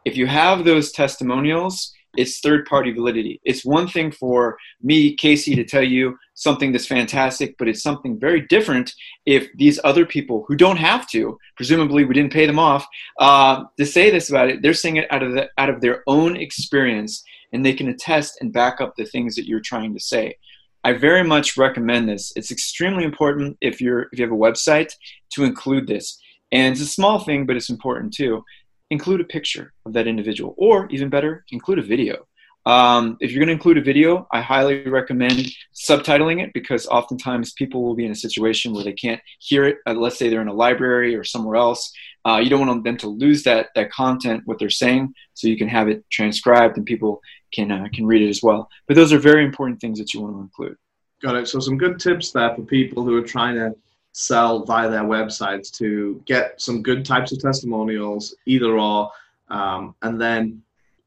If 0.06 0.18
you 0.18 0.28
have 0.28 0.64
those 0.64 0.92
testimonials, 0.92 1.94
it's 2.18 2.40
third 2.40 2.66
party 2.66 2.92
validity. 2.92 3.42
It's 3.44 3.66
one 3.66 3.88
thing 3.88 4.12
for 4.12 4.58
me, 4.82 5.16
Casey, 5.16 5.56
to 5.56 5.64
tell 5.64 5.84
you 5.84 6.18
something 6.34 6.72
that's 6.72 6.88
fantastic, 6.88 7.58
but 7.58 7.68
it's 7.68 7.84
something 7.84 8.20
very 8.20 8.42
different 8.42 8.94
if 9.26 9.48
these 9.56 9.80
other 9.84 10.06
people 10.06 10.46
who 10.48 10.56
don't 10.56 10.78
have 10.78 11.10
to, 11.10 11.38
presumably 11.58 12.06
we 12.06 12.14
didn't 12.14 12.34
pay 12.34 12.46
them 12.46 12.60
off, 12.60 12.86
uh, 13.20 13.64
to 13.78 13.86
say 13.86 14.10
this 14.10 14.30
about 14.30 14.50
it, 14.50 14.62
they're 14.62 14.74
saying 14.74 14.98
it 14.98 15.12
out 15.12 15.24
of, 15.24 15.34
the, 15.34 15.50
out 15.58 15.70
of 15.70 15.82
their 15.82 16.04
own 16.08 16.38
experience 16.38 17.24
and 17.56 17.66
they 17.66 17.74
can 17.74 17.88
attest 17.88 18.38
and 18.42 18.54
back 18.54 18.82
up 18.82 18.96
the 18.96 19.06
things 19.06 19.36
that 19.36 19.48
you're 19.48 19.62
trying 19.62 19.94
to 19.94 20.00
say. 20.00 20.36
I 20.84 20.94
very 20.94 21.24
much 21.24 21.58
recommend 21.58 22.08
this. 22.08 22.32
It's 22.36 22.52
extremely 22.52 23.06
important 23.06 23.58
if 23.62 23.82
you're 23.82 24.04
if 24.12 24.20
you 24.20 24.26
have 24.26 24.32
a 24.32 24.38
website 24.48 24.92
to 25.32 25.44
include 25.44 25.88
this. 25.88 26.22
And 26.52 26.74
it's 26.74 26.82
a 26.82 26.86
small 26.86 27.20
thing, 27.20 27.48
but 27.48 27.56
it's 27.56 27.72
important 27.72 28.14
too. 28.14 28.44
Include 28.92 29.22
a 29.22 29.24
picture 29.24 29.74
of 29.86 29.94
that 29.94 30.06
individual, 30.06 30.54
or 30.58 30.88
even 30.92 31.10
better, 31.10 31.44
include 31.50 31.80
a 31.80 31.82
video. 31.82 32.28
Um, 32.68 33.18
if 33.20 33.32
you're 33.32 33.40
going 33.40 33.48
to 33.48 33.54
include 33.54 33.78
a 33.78 33.82
video, 33.82 34.28
I 34.32 34.42
highly 34.42 34.88
recommend 34.88 35.48
subtitling 35.76 36.44
it 36.44 36.52
because 36.54 36.88
oftentimes 36.88 37.54
people 37.54 37.84
will 37.84 37.96
be 37.96 38.06
in 38.06 38.12
a 38.12 38.16
situation 38.16 38.74
where 38.74 38.84
they 38.84 38.94
can't 38.94 39.22
hear 39.40 39.66
it. 39.66 39.78
Uh, 39.86 39.94
let's 39.94 40.18
say 40.18 40.30
they're 40.30 40.42
in 40.42 40.48
a 40.48 40.54
library 40.54 41.16
or 41.16 41.24
somewhere 41.24 41.58
else. 41.58 41.92
Uh, 42.28 42.38
you 42.38 42.50
don't 42.50 42.66
want 42.66 42.84
them 42.84 42.98
to 42.98 43.08
lose 43.08 43.44
that 43.44 43.70
that 43.76 43.92
content, 43.92 44.42
what 44.46 44.58
they're 44.58 44.70
saying, 44.70 45.14
so 45.36 45.48
you 45.48 45.58
can 45.58 45.68
have 45.68 45.88
it 45.88 46.04
transcribed 46.10 46.76
and 46.78 46.86
people 46.86 47.22
can 47.56 47.72
uh, 47.72 47.88
can 47.94 48.06
read 48.06 48.22
it 48.22 48.30
as 48.30 48.44
well. 48.44 48.70
But 48.88 48.96
those 48.96 49.14
are 49.14 49.20
very 49.20 49.44
important 49.44 49.80
things 49.80 49.98
that 50.00 50.14
you 50.14 50.22
want 50.22 50.36
to 50.36 50.42
include. 50.42 50.78
Got 51.22 51.36
it. 51.38 51.48
So 51.48 51.60
some 51.60 51.78
good 51.78 52.00
tips 52.00 52.32
there 52.32 52.54
for 52.54 52.62
people 52.62 53.04
who 53.04 53.16
are 53.18 53.28
trying 53.36 53.56
to 53.56 53.76
sell 54.12 54.64
via 54.64 54.90
their 54.90 55.04
websites 55.04 55.72
to 55.78 56.22
get 56.26 56.62
some 56.62 56.82
good 56.82 57.06
types 57.06 57.32
of 57.32 57.40
testimonials, 57.40 58.36
either 58.46 58.78
or, 58.78 59.12
um, 59.50 59.96
and 60.04 60.20
then 60.20 60.62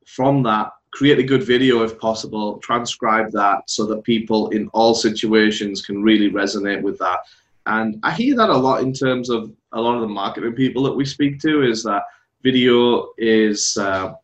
from 0.04 0.42
that 0.42 0.72
create 0.90 1.18
a 1.18 1.22
good 1.22 1.42
video 1.42 1.82
if 1.82 1.98
possible, 1.98 2.58
transcribe 2.58 3.30
that 3.32 3.68
so 3.68 3.84
that 3.86 4.02
people 4.04 4.48
in 4.50 4.68
all 4.68 4.94
situations 4.94 5.84
can 5.84 6.02
really 6.02 6.30
resonate 6.30 6.82
with 6.82 6.98
that. 6.98 7.20
And 7.66 8.00
I 8.02 8.12
hear 8.12 8.34
that 8.36 8.48
a 8.48 8.56
lot 8.56 8.82
in 8.82 8.92
terms 8.92 9.28
of 9.28 9.52
a 9.72 9.80
lot 9.80 9.96
of 9.96 10.00
the 10.00 10.08
marketing 10.08 10.54
people 10.54 10.82
that 10.84 10.92
we 10.92 11.04
speak 11.04 11.40
to 11.40 11.62
is 11.62 11.82
that 11.84 12.02
video 12.42 13.08
is 13.18 13.76
uh, 13.76 14.14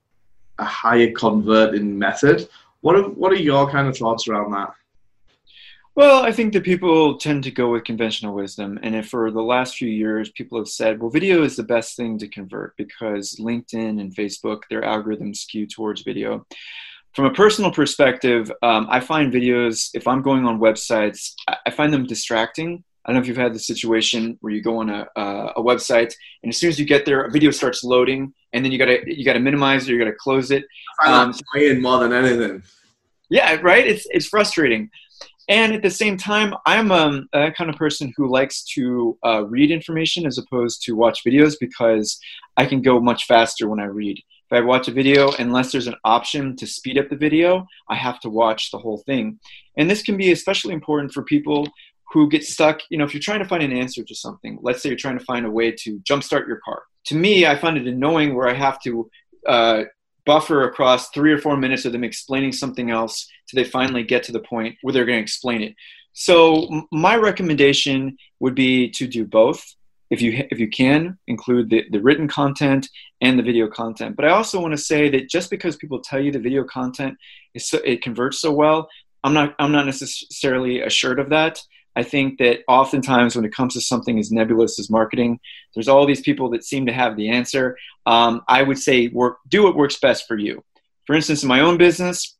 a 0.64 0.68
higher 0.82 1.12
converting 1.12 1.98
method. 1.98 2.48
What 2.80 2.96
are, 2.96 3.08
what 3.20 3.32
are 3.32 3.46
your 3.50 3.70
kind 3.70 3.86
of 3.88 3.96
thoughts 3.96 4.28
around 4.28 4.52
that? 4.52 4.70
Well, 5.96 6.24
I 6.24 6.32
think 6.32 6.52
that 6.52 6.64
people 6.64 7.18
tend 7.18 7.44
to 7.44 7.52
go 7.52 7.70
with 7.70 7.84
conventional 7.84 8.34
wisdom. 8.34 8.80
And 8.82 8.96
if 8.96 9.08
for 9.08 9.30
the 9.30 9.42
last 9.54 9.76
few 9.76 9.88
years, 9.88 10.30
people 10.30 10.58
have 10.58 10.68
said, 10.68 10.98
well, 10.98 11.10
video 11.10 11.44
is 11.44 11.54
the 11.54 11.62
best 11.62 11.96
thing 11.96 12.18
to 12.18 12.28
convert 12.28 12.76
because 12.76 13.36
LinkedIn 13.48 14.00
and 14.00 14.16
Facebook, 14.16 14.62
their 14.68 14.82
algorithms 14.82 15.36
skew 15.36 15.66
towards 15.66 16.02
video. 16.02 16.44
From 17.14 17.26
a 17.26 17.32
personal 17.32 17.70
perspective, 17.70 18.50
um, 18.62 18.88
I 18.90 18.98
find 18.98 19.32
videos, 19.32 19.90
if 19.94 20.08
I'm 20.08 20.22
going 20.22 20.44
on 20.46 20.58
websites, 20.58 21.34
I 21.64 21.70
find 21.70 21.92
them 21.92 22.06
distracting. 22.06 22.82
I 23.04 23.10
don't 23.10 23.16
know 23.16 23.22
if 23.22 23.28
you've 23.28 23.36
had 23.36 23.54
the 23.54 23.58
situation 23.58 24.38
where 24.40 24.52
you 24.52 24.62
go 24.62 24.78
on 24.78 24.88
a, 24.88 25.06
uh, 25.16 25.52
a 25.56 25.62
website 25.62 26.14
and 26.42 26.50
as 26.50 26.56
soon 26.56 26.70
as 26.70 26.78
you 26.78 26.86
get 26.86 27.04
there, 27.04 27.24
a 27.24 27.30
video 27.30 27.50
starts 27.50 27.84
loading 27.84 28.32
and 28.52 28.64
then 28.64 28.72
you 28.72 28.78
gotta 28.78 29.00
you 29.06 29.24
gotta 29.24 29.40
minimize 29.40 29.86
it, 29.86 29.92
you 29.92 29.98
gotta 29.98 30.16
close 30.18 30.50
it. 30.50 30.64
I 31.00 31.06
find 31.06 31.30
um, 31.30 31.34
that 31.54 31.80
more 31.80 31.98
than 31.98 32.12
anything. 32.12 32.62
Yeah, 33.28 33.56
right. 33.62 33.86
It's 33.86 34.06
it's 34.10 34.26
frustrating. 34.26 34.90
And 35.48 35.74
at 35.74 35.82
the 35.82 35.90
same 35.90 36.16
time, 36.16 36.54
I'm 36.64 36.90
um, 36.90 37.28
a 37.34 37.50
kind 37.52 37.68
of 37.68 37.76
person 37.76 38.14
who 38.16 38.30
likes 38.30 38.64
to 38.74 39.18
uh, 39.24 39.44
read 39.44 39.70
information 39.70 40.24
as 40.26 40.38
opposed 40.38 40.82
to 40.84 40.92
watch 40.92 41.22
videos 41.24 41.56
because 41.60 42.18
I 42.56 42.64
can 42.64 42.80
go 42.80 42.98
much 42.98 43.26
faster 43.26 43.68
when 43.68 43.80
I 43.80 43.84
read. 43.84 44.18
If 44.18 44.52
I 44.52 44.60
watch 44.60 44.88
a 44.88 44.92
video, 44.92 45.32
unless 45.32 45.72
there's 45.72 45.86
an 45.86 45.96
option 46.04 46.56
to 46.56 46.66
speed 46.66 46.98
up 46.98 47.08
the 47.10 47.16
video, 47.16 47.66
I 47.88 47.94
have 47.94 48.20
to 48.20 48.30
watch 48.30 48.70
the 48.70 48.78
whole 48.78 48.98
thing. 48.98 49.38
And 49.76 49.90
this 49.90 50.02
can 50.02 50.16
be 50.16 50.32
especially 50.32 50.74
important 50.74 51.12
for 51.12 51.22
people 51.22 51.68
who 52.12 52.28
get 52.28 52.44
stuck. 52.44 52.80
You 52.90 52.98
know, 52.98 53.04
if 53.04 53.14
you're 53.14 53.20
trying 53.20 53.40
to 53.40 53.48
find 53.48 53.62
an 53.62 53.72
answer 53.72 54.02
to 54.04 54.14
something, 54.14 54.58
let's 54.62 54.82
say 54.82 54.88
you're 54.88 54.98
trying 54.98 55.18
to 55.18 55.24
find 55.24 55.46
a 55.46 55.50
way 55.50 55.72
to 55.72 55.98
jumpstart 56.00 56.46
your 56.46 56.60
car. 56.64 56.82
To 57.06 57.14
me, 57.14 57.46
I 57.46 57.56
find 57.56 57.76
it 57.76 57.86
annoying 57.86 58.34
where 58.34 58.48
I 58.48 58.54
have 58.54 58.80
to 58.82 59.10
uh, 59.46 59.82
buffer 60.24 60.64
across 60.64 61.10
three 61.10 61.32
or 61.32 61.38
four 61.38 61.56
minutes 61.56 61.84
of 61.84 61.92
them 61.92 62.04
explaining 62.04 62.52
something 62.52 62.90
else 62.90 63.28
till 63.48 63.62
they 63.62 63.68
finally 63.68 64.02
get 64.02 64.22
to 64.24 64.32
the 64.32 64.40
point 64.40 64.76
where 64.82 64.92
they're 64.92 65.04
going 65.04 65.18
to 65.18 65.22
explain 65.22 65.62
it. 65.62 65.74
So 66.12 66.86
my 66.92 67.16
recommendation 67.16 68.16
would 68.40 68.54
be 68.54 68.90
to 68.90 69.06
do 69.06 69.24
both. 69.24 69.62
If 70.10 70.22
you 70.22 70.46
if 70.50 70.60
you 70.60 70.68
can 70.68 71.18
include 71.26 71.70
the, 71.70 71.84
the 71.90 72.00
written 72.00 72.28
content 72.28 72.88
and 73.20 73.38
the 73.38 73.42
video 73.42 73.68
content, 73.68 74.14
but 74.14 74.24
I 74.24 74.28
also 74.28 74.60
want 74.60 74.72
to 74.72 74.78
say 74.78 75.08
that 75.08 75.28
just 75.28 75.50
because 75.50 75.76
people 75.76 76.00
tell 76.00 76.20
you 76.20 76.30
the 76.30 76.38
video 76.38 76.62
content 76.62 77.16
is 77.54 77.68
so, 77.68 77.78
it 77.78 78.02
converts 78.02 78.38
so 78.40 78.52
well, 78.52 78.88
I'm 79.24 79.32
not 79.32 79.56
I'm 79.58 79.72
not 79.72 79.86
necessarily 79.86 80.82
assured 80.82 81.18
of 81.18 81.30
that. 81.30 81.58
I 81.96 82.02
think 82.02 82.38
that 82.38 82.60
oftentimes 82.68 83.36
when 83.36 83.44
it 83.44 83.54
comes 83.54 83.74
to 83.74 83.80
something 83.80 84.18
as 84.18 84.32
nebulous 84.32 84.78
as 84.78 84.90
marketing, 84.90 85.38
there's 85.74 85.88
all 85.88 86.06
these 86.06 86.20
people 86.20 86.50
that 86.50 86.64
seem 86.64 86.86
to 86.86 86.92
have 86.92 87.16
the 87.16 87.28
answer. 87.28 87.76
Um, 88.06 88.42
I 88.48 88.62
would 88.62 88.78
say 88.78 89.08
work, 89.08 89.38
do 89.48 89.62
what 89.62 89.76
works 89.76 89.98
best 89.98 90.26
for 90.26 90.36
you. 90.36 90.62
For 91.06 91.14
instance, 91.14 91.42
in 91.42 91.48
my 91.48 91.60
own 91.60 91.76
business, 91.76 92.36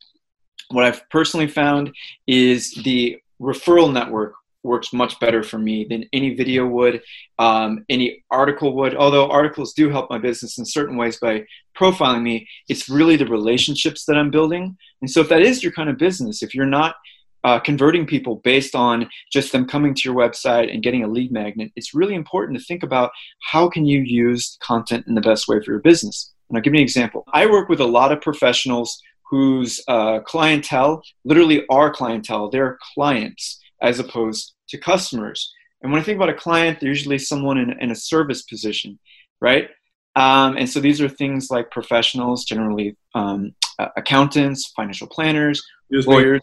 what 0.70 0.84
I've 0.84 1.08
personally 1.11 1.46
found 1.46 1.92
is 2.26 2.73
the 2.84 3.18
referral 3.40 3.92
network 3.92 4.34
works 4.62 4.92
much 4.92 5.20
better 5.20 5.42
for 5.42 5.58
me 5.58 5.84
than 5.84 6.08
any 6.12 6.34
video 6.34 6.66
would, 6.66 7.02
um, 7.38 7.84
any 7.90 8.25
article 8.30 8.75
would. 8.76 8.96
Although 8.96 9.30
articles 9.30 9.75
do 9.75 9.90
help 9.90 10.11
my 10.11 10.18
business 10.18 10.58
in 10.58 10.64
certain 10.64 10.96
ways 10.96 11.18
by 11.18 11.44
profiling 11.78 12.23
me, 12.23 12.49
it's 12.68 12.88
really 12.88 13.16
the 13.16 13.26
relationships 13.26 14.06
that 14.06 14.16
I'm 14.16 14.30
building. 14.30 14.76
And 15.02 15.11
so, 15.11 15.20
if 15.20 15.28
that 15.28 15.42
is 15.42 15.62
your 15.62 15.73
kind 15.73 15.90
of 15.90 15.99
business, 15.99 16.42
if 16.42 16.54
you're 16.54 16.64
not 16.66 16.96
uh, 17.44 17.60
converting 17.60 18.06
people 18.06 18.36
based 18.36 18.74
on 18.74 19.08
just 19.30 19.52
them 19.52 19.66
coming 19.66 19.94
to 19.94 20.02
your 20.04 20.14
website 20.14 20.72
and 20.72 20.82
getting 20.82 21.04
a 21.04 21.08
lead 21.08 21.30
magnet, 21.30 21.70
it's 21.76 21.94
really 21.94 22.14
important 22.14 22.58
to 22.58 22.64
think 22.64 22.82
about 22.82 23.10
how 23.52 23.68
can 23.68 23.84
you 23.84 24.00
use 24.00 24.56
content 24.60 25.06
in 25.06 25.14
the 25.14 25.20
best 25.20 25.46
way 25.46 25.60
for 25.62 25.70
your 25.70 25.80
business. 25.80 26.32
And 26.48 26.56
I'll 26.56 26.62
give 26.62 26.74
you 26.74 26.78
an 26.78 26.84
example. 26.84 27.24
I 27.32 27.46
work 27.46 27.68
with 27.68 27.80
a 27.80 27.86
lot 27.86 28.12
of 28.12 28.20
professionals 28.20 29.00
whose 29.30 29.82
uh, 29.88 30.20
clientele 30.20 31.02
literally 31.24 31.66
are 31.68 31.92
clientele. 31.92 32.50
They're 32.50 32.78
clients 32.94 33.60
as 33.82 33.98
opposed 33.98 34.54
to 34.68 34.78
customers. 34.78 35.52
And 35.82 35.92
when 35.92 36.00
I 36.00 36.04
think 36.04 36.16
about 36.16 36.30
a 36.30 36.34
client, 36.34 36.80
they're 36.80 36.88
usually 36.88 37.18
someone 37.18 37.58
in, 37.58 37.70
in 37.78 37.90
a 37.90 37.94
service 37.94 38.42
position, 38.42 38.98
right? 39.40 39.68
Um, 40.16 40.56
and 40.56 40.68
so 40.68 40.80
these 40.80 41.00
are 41.00 41.08
things 41.08 41.50
like 41.50 41.70
professionals, 41.70 42.44
generally 42.44 42.96
um, 43.14 43.54
accountants, 43.96 44.72
financial 44.74 45.08
planners, 45.08 45.62
lawyers. 46.06 46.40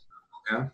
Yeah. 0.51 0.67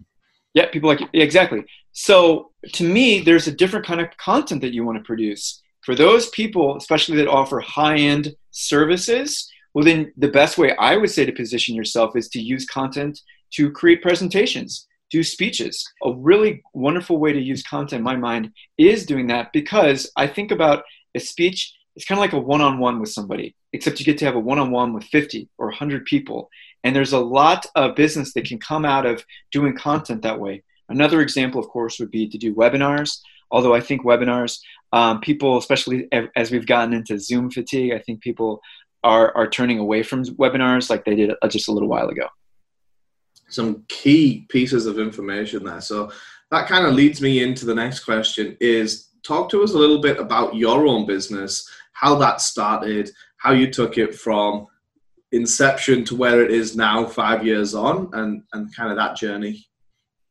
Yeah, 0.58 0.66
people 0.66 0.90
like 0.90 1.08
exactly. 1.14 1.66
So 1.92 2.50
to 2.74 2.84
me, 2.84 3.22
there's 3.22 3.46
a 3.46 3.52
different 3.52 3.86
kind 3.86 4.02
of 4.02 4.08
content 4.18 4.62
that 4.62 4.74
you 4.74 4.84
want 4.84 4.98
to 4.98 5.04
produce. 5.04 5.62
For 5.86 5.94
those 5.94 6.30
people, 6.32 6.76
especially 6.78 7.18
that 7.18 7.28
offer 7.28 7.60
high-end 7.60 8.36
services, 8.50 9.48
well 9.76 9.86
then 9.86 10.12
the 10.18 10.30
best 10.40 10.58
way 10.58 10.76
I 10.78 10.98
would 10.98 11.12
say 11.12 11.26
to 11.26 11.32
position 11.32 11.76
yourself 11.76 12.16
is 12.16 12.28
to 12.30 12.42
use 12.42 12.66
content 12.66 13.22
to 13.52 13.70
create 13.70 14.02
presentations, 14.02 14.88
do 15.12 15.22
speeches. 15.22 15.76
A 16.04 16.12
really 16.12 16.64
wonderful 16.74 17.20
way 17.20 17.34
to 17.34 17.50
use 17.52 17.62
content 17.62 18.00
in 18.00 18.04
my 18.04 18.16
mind 18.16 18.52
is 18.80 19.06
doing 19.06 19.28
that 19.28 19.54
because 19.54 20.12
I 20.18 20.26
think 20.26 20.50
about 20.50 20.82
a 21.14 21.20
speech 21.20 21.72
it's 21.96 22.06
kind 22.06 22.20
of 22.20 22.22
like 22.22 22.34
a 22.34 22.48
one-on-one 22.54 23.00
with 23.00 23.10
somebody 23.10 23.56
except 23.74 24.00
you 24.00 24.06
get 24.06 24.20
to 24.20 24.26
have 24.26 24.36
a 24.36 24.40
one-on-one 24.40 24.94
with 24.94 25.04
50 25.06 25.50
or 25.58 25.68
100 25.68 26.06
people 26.06 26.50
and 26.84 26.96
there's 26.96 27.13
a 27.13 27.19
lot 27.19 27.65
of 27.75 27.96
business 27.96 28.34
that 28.34 28.46
can 28.46 28.60
come 28.60 28.86
out 28.86 29.05
of 29.05 29.24
doing 29.51 29.75
content 29.75 30.22
that 30.22 30.39
way. 30.39 30.63
Another 30.89 31.22
example, 31.22 31.60
of 31.60 31.67
course, 31.67 32.00
would 32.00 32.12
be 32.12 32.29
to 32.29 32.38
do 32.38 32.55
webinars. 32.55 33.19
Although 33.51 33.74
I 33.74 33.81
think 33.81 34.03
webinars, 34.03 34.60
um, 34.93 35.22
people, 35.22 35.57
especially 35.57 36.07
as 36.36 36.51
we've 36.51 36.65
gotten 36.65 36.93
into 36.93 37.19
Zoom 37.19 37.50
fatigue, 37.50 37.93
I 37.93 38.00
think 38.00 38.22
people 38.22 38.62
are, 39.03 39.36
are 39.36 39.50
turning 39.50 39.79
away 39.79 40.03
from 40.03 40.24
webinars 40.24 40.89
like 40.89 41.05
they 41.05 41.15
did 41.15 41.31
uh, 41.41 41.48
just 41.48 41.67
a 41.67 41.72
little 41.72 41.89
while 41.89 42.10
ago. 42.10 42.27
Some 43.50 43.84
key 43.88 44.46
pieces 44.50 44.86
of 44.86 45.00
information 45.00 45.63
there. 45.63 45.81
So 45.81 46.12
that 46.51 46.67
kind 46.67 46.86
of 46.86 46.93
leads 46.93 47.22
me 47.22 47.43
into 47.43 47.65
the 47.65 47.75
next 47.75 48.01
question 48.01 48.57
is 48.60 49.10
talk 49.24 49.50
to 49.50 49.63
us 49.63 49.74
a 49.74 49.77
little 49.77 50.01
bit 50.01 50.19
about 50.19 50.55
your 50.55 50.86
own 50.86 51.05
business, 51.05 51.69
how 51.93 52.15
that 52.15 52.41
started, 52.41 53.10
how 53.38 53.51
you 53.51 53.72
took 53.72 53.98
it 53.98 54.15
from 54.15 54.67
inception 55.31 56.03
to 56.05 56.15
where 56.15 56.43
it 56.43 56.51
is 56.51 56.75
now, 56.75 57.05
five 57.05 57.46
years 57.46 57.74
on, 57.74 58.10
and 58.13 58.43
and 58.53 58.75
kind 58.75 58.91
of 58.91 58.98
that 58.98 59.17
journey? 59.17 59.67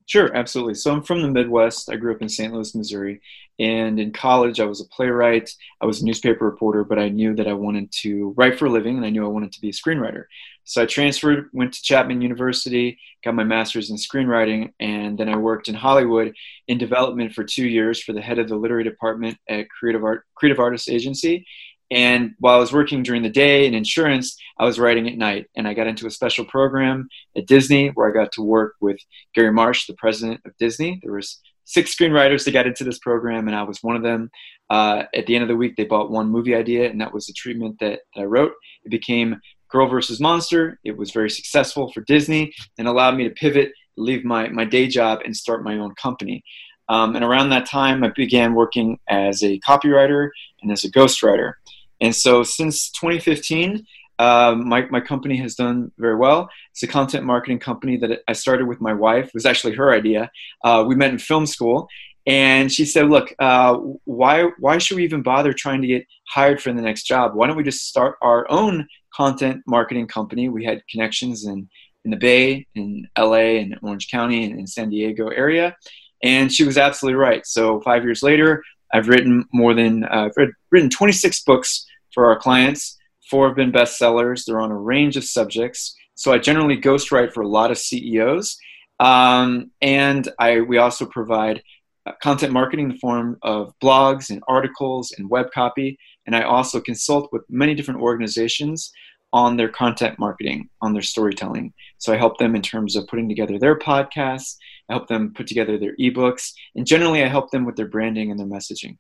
Sure, 0.07 0.33
absolutely. 0.37 0.75
So 0.75 0.93
I'm 0.93 1.03
from 1.03 1.21
the 1.21 1.29
Midwest. 1.29 1.91
I 1.91 1.97
grew 1.97 2.15
up 2.15 2.23
in 2.23 2.29
St. 2.29 2.53
Louis, 2.53 2.75
Missouri. 2.77 3.21
And 3.59 3.99
in 3.99 4.13
college, 4.13 4.61
I 4.61 4.65
was 4.65 4.81
a 4.81 4.85
playwright. 4.85 5.53
I 5.81 5.87
was 5.87 6.01
a 6.01 6.05
newspaper 6.05 6.45
reporter, 6.45 6.85
but 6.85 6.99
I 6.99 7.09
knew 7.09 7.35
that 7.35 7.49
I 7.49 7.55
wanted 7.55 7.91
to 8.03 8.33
write 8.37 8.57
for 8.57 8.67
a 8.67 8.71
living 8.71 8.97
and 8.97 9.05
I 9.05 9.11
knew 9.11 9.25
I 9.25 9.29
wanted 9.29 9.51
to 9.53 9.61
be 9.61 9.71
a 9.71 9.73
screenwriter. 9.73 10.25
So 10.63 10.83
I 10.83 10.87
transferred, 10.87 11.49
went 11.53 11.73
to 11.75 11.83
Chapman 11.83 12.21
University, 12.21 12.99
got 13.25 13.35
my 13.35 13.45
master's 13.45 13.91
in 13.91 13.97
screenwriting, 13.97 14.73
and 14.79 15.17
then 15.17 15.29
I 15.29 15.37
worked 15.37 15.69
in 15.69 15.75
Hollywood 15.75 16.35
in 16.69 16.77
development 16.77 17.33
for 17.33 17.45
two 17.45 17.67
years 17.67 18.03
for 18.03 18.13
the 18.13 18.21
head 18.21 18.39
of 18.39 18.49
the 18.49 18.57
literary 18.57 18.85
department 18.85 19.39
at 19.49 19.71
Creative 19.71 20.05
Art 20.05 20.25
Creative 20.35 20.59
Artists 20.59 20.89
Agency. 20.89 21.47
And 21.91 22.35
while 22.39 22.57
I 22.57 22.61
was 22.61 22.73
working 22.73 23.03
during 23.03 23.23
the 23.23 23.31
day 23.31 23.67
in 23.67 23.75
insurance, 23.75 24.37
I 24.59 24.65
was 24.65 24.79
writing 24.79 25.09
at 25.09 25.17
night. 25.17 25.47
And 25.57 25.69
I 25.69 25.75
got 25.75 25.87
into 25.87 26.07
a 26.07 26.11
special 26.11 26.45
program 26.45 27.09
at 27.37 27.47
Disney 27.47 27.89
where 27.89 28.09
I 28.09 28.13
got 28.13 28.33
to 28.33 28.43
work 28.43 28.75
with 28.81 28.99
Gary 29.35 29.53
Marsh, 29.53 29.87
the 29.87 29.95
president 29.95 30.41
of 30.45 30.57
Disney. 30.59 31.01
There 31.03 31.13
was 31.13 31.41
six 31.65 31.95
screenwriters 31.95 32.45
that 32.45 32.53
got 32.53 32.67
into 32.67 32.85
this 32.85 32.99
program, 32.99 33.47
and 33.49 33.57
I 33.57 33.63
was 33.65 33.83
one 33.83 33.97
of 33.97 34.03
them. 34.03 34.31
Uh, 34.71 35.05
at 35.15 35.27
the 35.27 35.35
end 35.35 35.43
of 35.43 35.49
the 35.49 35.57
week, 35.57 35.77
they 35.77 35.85
bought 35.85 36.11
one 36.11 36.29
movie 36.29 36.55
idea, 36.55 36.91
and 36.91 37.01
that 37.01 37.13
was 37.13 37.27
the 37.27 37.33
treatment 37.33 37.77
that, 37.81 38.01
that 38.15 38.23
I 38.23 38.25
wrote. 38.25 38.53
It 38.85 38.91
became 38.91 39.37
Girl 39.69 39.89
versus 39.89 40.21
Monster. 40.21 40.79
It 40.85 40.97
was 40.97 41.11
very 41.11 41.31
successful 41.31 41.91
for 41.93 42.01
Disney 42.03 42.53
and 42.79 42.89
allowed 42.89 43.17
me 43.17 43.25
to 43.25 43.35
pivot, 43.35 43.73
leave 43.97 44.25
my, 44.25 44.49
my 44.49 44.65
day 44.65 44.87
job, 44.87 45.21
and 45.25 45.37
start 45.37 45.65
my 45.65 45.79
own 45.79 45.95
company. 45.95 46.43
Um, 46.89 47.17
and 47.17 47.25
around 47.25 47.51
that 47.51 47.67
time, 47.67 48.05
I 48.05 48.11
began 48.15 48.55
working 48.55 48.99
as 49.09 49.43
a 49.43 49.59
copywriter 49.61 50.31
and 50.63 50.71
as 50.71 50.85
a 50.85 50.91
ghostwriter. 50.91 51.55
And 52.01 52.15
so 52.15 52.43
since 52.43 52.91
2015, 52.91 53.87
um, 54.19 54.69
my, 54.69 54.87
my 54.91 55.01
company 55.01 55.37
has 55.39 55.55
done 55.55 55.93
very 55.99 56.17
well. 56.17 56.49
It's 56.73 56.83
a 56.83 56.87
content 56.87 57.25
marketing 57.25 57.59
company 57.59 57.97
that 57.99 58.21
I 58.27 58.33
started 58.33 58.67
with 58.67 58.81
my 58.81 58.93
wife. 58.93 59.27
It 59.27 59.35
was 59.35 59.47
actually 59.47 59.75
her 59.75 59.93
idea. 59.93 60.31
Uh, 60.65 60.85
we 60.87 60.95
met 60.95 61.11
in 61.11 61.19
film 61.19 61.47
school, 61.47 61.89
and 62.27 62.73
she 62.73 62.85
said, 62.85 63.09
"Look, 63.09 63.35
uh, 63.39 63.77
why 64.05 64.51
why 64.59 64.79
should 64.79 64.97
we 64.97 65.05
even 65.05 65.23
bother 65.23 65.53
trying 65.53 65.83
to 65.83 65.87
get 65.87 66.07
hired 66.29 66.61
for 66.61 66.73
the 66.73 66.83
next 66.83 67.05
job? 67.05 67.35
Why 67.35 67.47
don't 67.47 67.57
we 67.57 67.63
just 67.63 67.87
start 67.87 68.17
our 68.23 68.51
own 68.51 68.87
content 69.15 69.63
marketing 69.67 70.09
company?" 70.09 70.49
We 70.49 70.65
had 70.65 70.83
connections 70.91 71.47
in 71.47 71.69
in 72.05 72.11
the 72.11 72.17
Bay, 72.17 72.67
in 72.75 73.07
LA, 73.19 73.59
and 73.61 73.79
Orange 73.83 74.11
County, 74.11 74.45
and 74.45 74.59
in 74.59 74.67
San 74.67 74.91
Diego 74.91 75.29
area, 75.29 75.77
and 76.23 76.53
she 76.53 76.65
was 76.65 76.79
absolutely 76.79 77.17
right. 77.17 77.47
So 77.47 77.81
five 77.83 78.03
years 78.03 78.23
later, 78.23 78.63
I've 78.93 79.09
written 79.09 79.45
more 79.53 79.75
than 79.75 80.05
uh, 80.05 80.29
I've 80.37 80.53
written 80.71 80.91
26 80.91 81.43
books 81.45 81.87
for 82.13 82.27
our 82.27 82.39
clients. 82.39 82.97
Four 83.31 83.49
have 83.49 83.57
been 83.57 83.73
bestsellers. 83.73 84.45
They're 84.45 84.61
on 84.61 84.71
a 84.71 84.77
range 84.77 85.17
of 85.17 85.25
subjects. 85.25 85.95
So 86.15 86.33
I 86.33 86.39
generally 86.39 86.81
ghostwrite 86.81 87.33
for 87.33 87.43
a 87.43 87.49
lot 87.49 87.71
of 87.71 87.79
CEOs, 87.79 88.57
um, 89.01 89.71
and 89.83 90.29
I 90.39 90.61
we 90.61 90.79
also 90.79 91.05
provide 91.05 91.63
uh, 92.07 92.13
content 92.23 92.53
marketing 92.53 92.87
in 92.87 92.93
the 92.93 92.99
form 92.99 93.37
of 93.43 93.73
blogs 93.83 94.31
and 94.31 94.43
articles 94.49 95.13
and 95.19 95.29
web 95.29 95.51
copy. 95.53 95.99
And 96.27 96.35
I 96.35 96.43
also 96.43 96.81
consult 96.81 97.29
with 97.33 97.43
many 97.49 97.75
different 97.75 98.01
organizations 98.01 98.91
on 99.33 99.57
their 99.57 99.69
content 99.69 100.19
marketing, 100.19 100.69
on 100.81 100.93
their 100.93 101.03
storytelling. 101.03 101.73
So 101.99 102.13
I 102.13 102.17
help 102.17 102.39
them 102.39 102.55
in 102.55 102.63
terms 102.63 102.97
of 102.97 103.07
putting 103.07 103.29
together 103.29 103.59
their 103.59 103.79
podcasts, 103.79 104.57
I 104.89 104.95
help 104.95 105.09
them 105.09 105.33
put 105.35 105.47
together 105.47 105.79
their 105.79 105.97
ebooks, 105.97 106.53
and 106.75 106.87
generally 106.87 107.23
I 107.23 107.29
help 107.29 107.51
them 107.51 107.65
with 107.65 107.77
their 107.77 107.89
branding 107.89 108.31
and 108.31 108.39
their 108.39 108.47
messaging. 108.47 108.99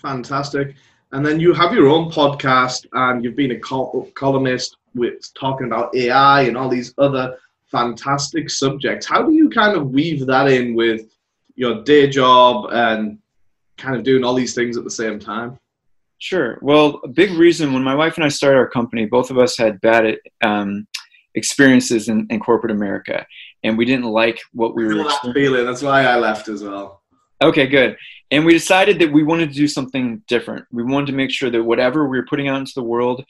Fantastic. 0.00 0.74
And 1.12 1.26
then 1.26 1.40
you 1.40 1.52
have 1.52 1.74
your 1.74 1.88
own 1.88 2.10
podcast, 2.10 2.86
and 2.92 3.24
you've 3.24 3.36
been 3.36 3.50
a 3.50 3.58
col- 3.58 4.08
columnist 4.14 4.76
with 4.94 5.32
talking 5.34 5.66
about 5.66 5.94
AI 5.94 6.42
and 6.42 6.56
all 6.56 6.68
these 6.68 6.94
other 6.98 7.36
fantastic 7.70 8.50
subjects. 8.50 9.06
How 9.06 9.22
do 9.22 9.32
you 9.32 9.48
kind 9.50 9.76
of 9.76 9.90
weave 9.90 10.26
that 10.26 10.50
in 10.50 10.74
with 10.74 11.06
your 11.54 11.82
day 11.84 12.08
job 12.08 12.70
and 12.72 13.18
kind 13.76 13.96
of 13.96 14.02
doing 14.02 14.24
all 14.24 14.34
these 14.34 14.54
things 14.54 14.76
at 14.76 14.84
the 14.84 14.90
same 14.90 15.18
time? 15.18 15.58
Sure. 16.18 16.58
Well, 16.60 17.00
a 17.02 17.08
big 17.08 17.32
reason 17.32 17.72
when 17.72 17.82
my 17.82 17.94
wife 17.94 18.16
and 18.16 18.24
I 18.24 18.28
started 18.28 18.58
our 18.58 18.68
company, 18.68 19.06
both 19.06 19.30
of 19.30 19.38
us 19.38 19.56
had 19.56 19.80
bad 19.80 20.16
um, 20.42 20.86
experiences 21.34 22.08
in, 22.08 22.26
in, 22.28 22.40
corporate 22.40 22.72
America, 22.72 23.26
and 23.62 23.76
we 23.76 23.84
didn't 23.84 24.06
like 24.06 24.40
what 24.52 24.74
we 24.74 24.86
were. 24.86 24.94
That 24.94 25.32
feeling. 25.34 25.66
That's 25.66 25.82
why 25.82 26.04
I 26.04 26.16
left 26.16 26.48
as 26.48 26.62
well. 26.62 27.02
Okay, 27.42 27.66
good. 27.66 27.96
And 28.30 28.44
we 28.44 28.52
decided 28.52 28.98
that 29.00 29.12
we 29.12 29.22
wanted 29.22 29.50
to 29.50 29.54
do 29.54 29.66
something 29.66 30.22
different. 30.28 30.66
We 30.70 30.82
wanted 30.82 31.06
to 31.06 31.12
make 31.12 31.30
sure 31.30 31.50
that 31.50 31.62
whatever 31.62 32.06
we 32.06 32.18
were 32.18 32.26
putting 32.26 32.48
out 32.48 32.60
into 32.60 32.72
the 32.74 32.82
world 32.82 33.24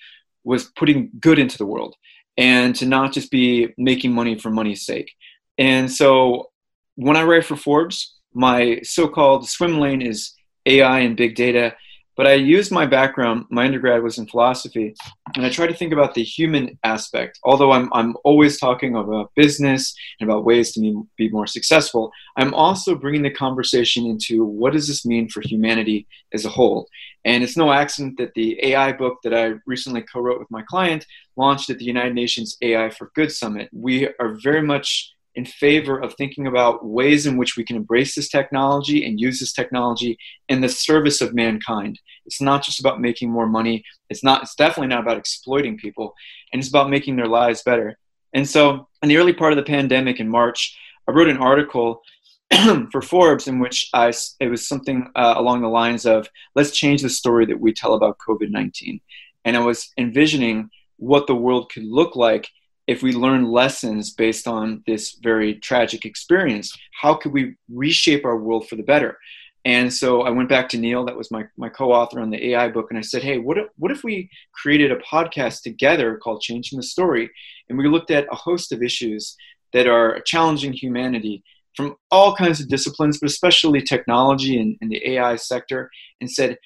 was 0.45 0.65
putting 0.77 1.11
good 1.21 1.39
into 1.39 1.59
the 1.59 1.67
world, 1.67 1.97
and 2.37 2.75
to 2.77 2.87
not 2.87 3.13
just 3.13 3.31
be 3.31 3.69
making 3.77 4.13
money 4.13 4.39
for 4.39 4.51
money's 4.51 4.87
sake. 4.87 5.13
And 5.59 5.91
so, 5.91 6.51
when 6.97 7.17
I 7.17 7.25
write 7.25 7.45
for 7.45 7.57
Forbes, 7.57 8.17
my 8.33 8.81
so-called 8.83 9.49
swim 9.49 9.79
lane 9.79 10.03
is 10.03 10.35
AI 10.67 11.01
and 11.01 11.17
big 11.17 11.35
data 11.35 11.75
but 12.21 12.27
I 12.27 12.35
used 12.35 12.71
my 12.71 12.85
background, 12.85 13.47
my 13.49 13.65
undergrad 13.65 14.03
was 14.03 14.19
in 14.19 14.27
philosophy, 14.27 14.95
and 15.35 15.47
I 15.47 15.49
try 15.49 15.67
to 15.67 15.73
think 15.73 15.95
about 15.95 16.13
the 16.13 16.23
human 16.23 16.79
aspect. 16.85 17.39
Although 17.45 17.73
I'm, 17.73 17.89
I'm 17.95 18.15
always 18.25 18.61
talking 18.61 18.95
about 18.95 19.33
business 19.37 19.95
and 20.21 20.29
about 20.29 20.45
ways 20.45 20.73
to 20.73 21.07
be, 21.17 21.31
more 21.31 21.47
successful, 21.47 22.13
I'm 22.37 22.53
also 22.53 22.95
bringing 22.95 23.23
the 23.23 23.31
conversation 23.31 24.05
into 24.05 24.45
what 24.45 24.75
does 24.75 24.87
this 24.87 25.07
mean 25.07 25.31
for 25.31 25.41
humanity 25.41 26.07
as 26.35 26.45
a 26.45 26.51
whole. 26.51 26.89
And 27.25 27.43
it's 27.43 27.57
no 27.57 27.73
accident 27.73 28.19
that 28.19 28.35
the 28.35 28.59
AI 28.67 28.93
book 28.93 29.21
that 29.25 29.33
I 29.33 29.55
recently 29.65 30.03
co 30.03 30.21
wrote 30.21 30.41
with 30.41 30.51
my 30.51 30.61
client 30.61 31.07
launched 31.37 31.71
at 31.71 31.79
the 31.79 31.87
United 31.87 32.15
Nations 32.15 32.59
AI 32.61 32.91
for 32.91 33.13
Good 33.15 33.33
Summit. 33.33 33.71
We 33.73 34.09
are 34.21 34.37
very 34.43 34.61
much 34.61 35.15
in 35.41 35.47
favor 35.47 35.99
of 35.99 36.13
thinking 36.13 36.47
about 36.47 36.85
ways 36.85 37.25
in 37.25 37.39
which 37.39 37.57
we 37.57 37.65
can 37.65 37.75
embrace 37.75 38.15
this 38.15 38.29
technology 38.29 39.07
and 39.07 39.19
use 39.19 39.41
this 39.41 39.55
technology 39.55 40.19
in 40.51 40.61
the 40.61 40.69
service 40.69 41.23
of 41.23 41.33
mankind. 41.33 41.99
It's 42.27 42.43
not 42.43 42.63
just 42.63 42.79
about 42.79 43.01
making 43.01 43.31
more 43.31 43.47
money. 43.47 43.83
It's 44.11 44.23
not. 44.23 44.43
It's 44.43 44.55
definitely 44.55 44.89
not 44.89 45.01
about 45.01 45.17
exploiting 45.17 45.79
people, 45.79 46.15
and 46.53 46.61
it's 46.61 46.69
about 46.69 46.91
making 46.91 47.17
their 47.17 47.27
lives 47.41 47.63
better. 47.63 47.99
And 48.35 48.47
so, 48.47 48.87
in 49.03 49.09
the 49.09 49.17
early 49.17 49.33
part 49.33 49.55
of 49.55 49.57
the 49.57 49.73
pandemic 49.77 50.21
in 50.21 50.29
March, 50.29 50.79
I 51.09 51.13
wrote 51.13 51.31
an 51.31 51.39
article 51.39 52.03
for 52.93 53.01
Forbes 53.01 53.49
in 53.49 53.61
which 53.61 53.89
I 53.95 54.13
it 54.41 54.51
was 54.51 54.69
something 54.69 55.11
uh, 55.17 55.35
along 55.39 55.63
the 55.63 55.77
lines 55.81 56.05
of 56.05 56.29
let's 56.55 56.77
change 56.83 57.01
the 57.01 57.09
story 57.09 57.47
that 57.47 57.61
we 57.65 57.73
tell 57.73 57.95
about 57.95 58.19
COVID 58.29 58.51
nineteen, 58.51 59.01
and 59.47 59.57
I 59.57 59.61
was 59.61 59.91
envisioning 59.97 60.69
what 60.99 61.27
the 61.27 61.41
world 61.45 61.73
could 61.73 61.85
look 61.85 62.15
like 62.15 62.47
if 62.91 63.05
we 63.05 63.13
learn 63.13 63.53
lessons 63.53 64.11
based 64.11 64.49
on 64.49 64.83
this 64.85 65.17
very 65.23 65.55
tragic 65.55 66.05
experience, 66.05 66.77
how 67.01 67.15
could 67.15 67.33
we 67.33 67.55
reshape 67.73 68.25
our 68.25 68.37
world 68.37 68.69
for 68.69 68.75
the 68.75 68.83
better? 68.83 69.17
And 69.65 69.93
so 69.93 70.23
I 70.23 70.31
went 70.31 70.49
back 70.49 70.69
to 70.71 70.79
Neil, 70.79 71.05
that 71.05 71.17
was 71.17 71.31
my, 71.31 71.45
my 71.57 71.69
co-author 71.69 72.19
on 72.19 72.31
the 72.31 72.49
AI 72.49 72.67
book, 72.69 72.89
and 72.91 72.99
I 72.99 73.03
said, 73.03 73.23
hey, 73.23 73.39
what 73.39 73.59
if, 73.59 73.67
what 73.77 73.93
if 73.93 74.03
we 74.03 74.29
created 74.61 74.91
a 74.91 74.97
podcast 74.97 75.63
together 75.63 76.17
called 76.17 76.41
Changing 76.41 76.79
the 76.79 76.83
Story? 76.83 77.31
And 77.69 77.79
we 77.79 77.87
looked 77.87 78.11
at 78.11 78.27
a 78.33 78.35
host 78.35 78.73
of 78.73 78.83
issues 78.83 79.37
that 79.73 79.87
are 79.87 80.19
challenging 80.27 80.73
humanity 80.73 81.45
from 81.77 81.95
all 82.11 82.35
kinds 82.35 82.59
of 82.59 82.67
disciplines, 82.67 83.21
but 83.21 83.31
especially 83.31 83.83
technology 83.83 84.61
and, 84.61 84.77
and 84.81 84.91
the 84.91 85.13
AI 85.13 85.37
sector, 85.37 85.89
and 86.21 86.29
said 86.29 86.59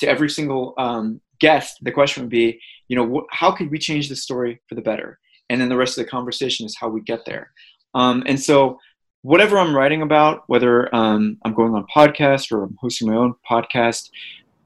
to 0.00 0.08
every 0.08 0.30
single 0.30 0.72
um, 0.78 1.20
guest, 1.38 1.76
the 1.82 1.92
question 1.92 2.22
would 2.22 2.30
be, 2.30 2.58
you 2.88 2.96
know, 2.96 3.06
wh- 3.06 3.36
how 3.36 3.50
could 3.50 3.70
we 3.70 3.78
change 3.78 4.08
the 4.08 4.16
story 4.16 4.58
for 4.70 4.74
the 4.74 4.80
better? 4.80 5.18
And 5.48 5.60
then 5.60 5.68
the 5.68 5.76
rest 5.76 5.98
of 5.98 6.04
the 6.04 6.10
conversation 6.10 6.66
is 6.66 6.76
how 6.78 6.88
we 6.88 7.00
get 7.00 7.24
there. 7.24 7.50
Um, 7.94 8.22
and 8.26 8.40
so 8.40 8.78
whatever 9.26 9.58
i'm 9.58 9.74
writing 9.74 10.02
about 10.02 10.44
whether 10.46 10.94
um, 10.94 11.36
i'm 11.44 11.52
going 11.52 11.74
on 11.74 11.84
podcast 11.92 12.52
or 12.52 12.62
i'm 12.62 12.76
hosting 12.80 13.10
my 13.10 13.16
own 13.16 13.34
podcast 13.50 14.08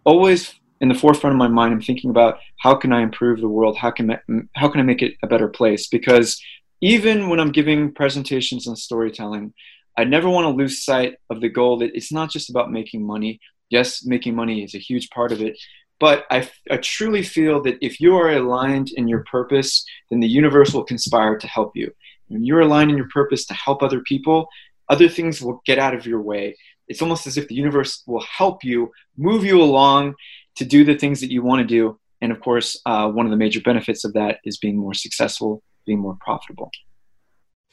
always 0.04 0.54
in 0.82 0.88
the 0.88 0.94
forefront 0.94 1.34
of 1.34 1.38
my 1.38 1.48
mind 1.48 1.72
i'm 1.72 1.80
thinking 1.80 2.10
about 2.10 2.38
how 2.58 2.74
can 2.74 2.92
i 2.92 3.00
improve 3.00 3.40
the 3.40 3.48
world? 3.48 3.78
How 3.78 3.90
can 3.90 4.18
how 4.54 4.68
can 4.68 4.80
i 4.80 4.84
make 4.84 5.00
it 5.00 5.14
a 5.22 5.26
better 5.26 5.48
place? 5.48 5.88
Because 5.88 6.38
even 6.82 7.30
when 7.30 7.40
i'm 7.40 7.52
giving 7.52 7.94
presentations 7.94 8.68
on 8.68 8.76
storytelling 8.76 9.54
i 9.96 10.04
never 10.04 10.28
want 10.28 10.44
to 10.44 10.62
lose 10.62 10.84
sight 10.84 11.14
of 11.30 11.40
the 11.40 11.48
goal 11.48 11.78
that 11.78 11.92
it's 11.94 12.12
not 12.12 12.30
just 12.30 12.50
about 12.50 12.70
making 12.70 13.06
money. 13.06 13.40
Yes 13.70 14.04
making 14.04 14.34
money 14.34 14.62
is 14.62 14.74
a 14.74 14.78
huge 14.78 15.08
part 15.08 15.32
of 15.32 15.40
it 15.40 15.56
but 16.00 16.24
I, 16.30 16.48
I 16.70 16.78
truly 16.78 17.22
feel 17.22 17.62
that 17.62 17.78
if 17.82 18.00
you 18.00 18.16
are 18.16 18.32
aligned 18.32 18.90
in 18.96 19.06
your 19.06 19.22
purpose, 19.24 19.84
then 20.08 20.20
the 20.20 20.28
universe 20.28 20.72
will 20.72 20.82
conspire 20.82 21.36
to 21.36 21.46
help 21.46 21.76
you. 21.76 21.92
When 22.28 22.42
you're 22.42 22.62
aligned 22.62 22.90
in 22.90 22.96
your 22.96 23.08
purpose 23.08 23.44
to 23.46 23.54
help 23.54 23.82
other 23.82 24.00
people, 24.00 24.48
other 24.88 25.08
things 25.08 25.42
will 25.42 25.62
get 25.66 25.78
out 25.78 25.94
of 25.94 26.06
your 26.06 26.22
way. 26.22 26.56
It's 26.88 27.02
almost 27.02 27.26
as 27.26 27.36
if 27.36 27.46
the 27.46 27.54
universe 27.54 28.02
will 28.06 28.22
help 28.22 28.64
you, 28.64 28.90
move 29.16 29.44
you 29.44 29.62
along 29.62 30.14
to 30.56 30.64
do 30.64 30.84
the 30.84 30.96
things 30.96 31.20
that 31.20 31.30
you 31.30 31.42
want 31.42 31.60
to 31.60 31.66
do. 31.66 32.00
And 32.22 32.32
of 32.32 32.40
course, 32.40 32.80
uh, 32.86 33.08
one 33.10 33.26
of 33.26 33.30
the 33.30 33.36
major 33.36 33.60
benefits 33.60 34.04
of 34.04 34.14
that 34.14 34.38
is 34.44 34.56
being 34.56 34.78
more 34.78 34.94
successful, 34.94 35.62
being 35.86 36.00
more 36.00 36.16
profitable. 36.20 36.70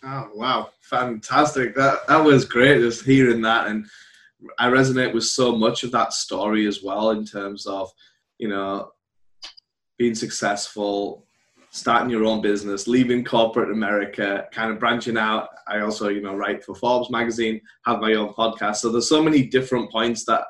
Oh 0.04 0.30
wow, 0.36 0.70
fantastic! 0.82 1.76
That 1.76 2.08
that 2.08 2.24
was 2.24 2.46
great. 2.46 2.80
Just 2.80 3.04
hearing 3.04 3.42
that, 3.42 3.68
and 3.68 3.88
I 4.60 4.70
resonate 4.70 5.14
with 5.14 5.24
so 5.24 5.56
much 5.56 5.84
of 5.84 5.92
that 5.92 6.14
story 6.14 6.68
as 6.68 6.84
well 6.84 7.10
in 7.10 7.26
terms 7.26 7.66
of 7.66 7.92
you 8.40 8.48
know, 8.48 8.92
being 9.98 10.16
successful, 10.16 11.26
starting 11.72 12.10
your 12.10 12.26
own 12.26 12.42
business, 12.42 12.88
leaving 12.88 13.24
corporate 13.24 13.72
America, 13.72 14.46
kind 14.52 14.72
of 14.72 14.80
branching 14.80 15.18
out. 15.18 15.50
I 15.68 15.82
also, 15.82 16.10
you 16.10 16.22
know, 16.22 16.36
write 16.36 16.64
for 16.64 16.76
Forbes 16.76 17.10
magazine, 17.10 17.62
have 17.86 18.00
my 18.00 18.14
own 18.14 18.34
podcast. 18.34 18.78
So 18.78 18.92
there's 18.92 19.10
so 19.10 19.24
many 19.24 19.46
different 19.46 19.92
points 19.92 20.26
that 20.26 20.44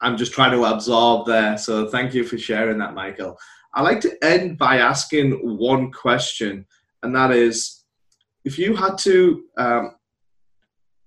I'm 0.00 0.16
just 0.16 0.32
trying 0.32 0.52
to 0.52 0.64
absorb 0.64 1.26
there. 1.26 1.56
So 1.58 1.88
thank 1.88 2.14
you 2.14 2.24
for 2.24 2.38
sharing 2.38 2.78
that, 2.78 2.94
Michael. 2.94 3.36
I 3.74 3.82
like 3.82 4.00
to 4.00 4.24
end 4.24 4.58
by 4.58 4.78
asking 4.78 5.32
one 5.58 5.92
question, 5.92 6.66
and 7.02 7.14
that 7.14 7.30
is 7.30 7.84
if 8.44 8.58
you 8.58 8.74
had 8.74 8.96
to 8.98 9.44
um, 9.58 9.96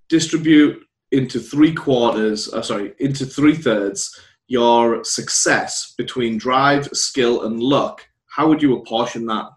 distribute 0.08 0.84
into 1.12 1.39
three 1.39 1.73
quarters, 1.73 2.51
uh, 2.53 2.62
sorry, 2.62 2.93
into 2.99 3.25
three 3.25 3.55
thirds, 3.55 4.19
your 4.49 5.03
success 5.03 5.93
between 5.95 6.38
drive, 6.38 6.89
skill, 6.91 7.45
and 7.45 7.62
luck, 7.62 8.05
how 8.27 8.49
would 8.49 8.62
you 8.62 8.75
apportion 8.75 9.27
that? 9.27 9.47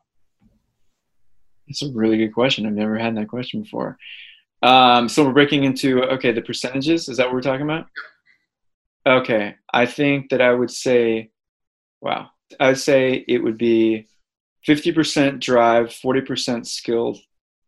That's 1.66 1.82
a 1.82 1.90
really 1.92 2.18
good 2.18 2.34
question. 2.34 2.66
I've 2.66 2.74
never 2.74 2.98
had 2.98 3.16
that 3.16 3.28
question 3.28 3.62
before. 3.62 3.98
Um, 4.62 5.08
so 5.08 5.24
we're 5.24 5.32
breaking 5.32 5.64
into 5.64 6.04
okay 6.04 6.30
the 6.32 6.42
percentages. 6.42 7.08
Is 7.08 7.16
that 7.16 7.26
what 7.26 7.34
we're 7.34 7.40
talking 7.40 7.64
about? 7.64 7.86
Okay, 9.06 9.56
I 9.72 9.86
think 9.86 10.30
that 10.30 10.42
I 10.42 10.52
would 10.52 10.70
say, 10.70 11.30
wow, 12.00 12.28
I 12.60 12.68
would 12.68 12.78
say 12.78 13.24
it 13.26 13.42
would 13.42 13.58
be 13.58 14.06
50% 14.68 15.40
drive, 15.40 15.86
40% 15.86 16.66
skill. 16.66 17.18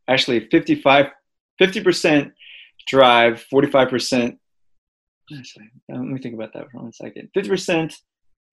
Actually, 0.07 0.49
55, 0.51 1.07
50% 1.61 2.33
drive, 2.87 3.45
45% 5.33 5.45
let 5.89 6.01
me 6.01 6.21
think 6.21 6.35
about 6.35 6.53
that 6.55 6.71
for 6.71 6.79
one 6.79 6.93
second. 6.93 7.31
50% 7.37 7.95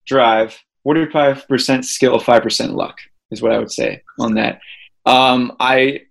drive, 0.06 0.58
45% 0.86 1.86
skill, 1.86 2.20
5% 2.20 2.74
luck 2.74 2.98
is 3.30 3.42
what 3.42 3.52
I 3.52 3.58
would 3.58 3.72
say 3.72 4.04
on 4.20 4.36
that. 4.36 4.60
Um, 5.06 5.56
I, 5.60 6.02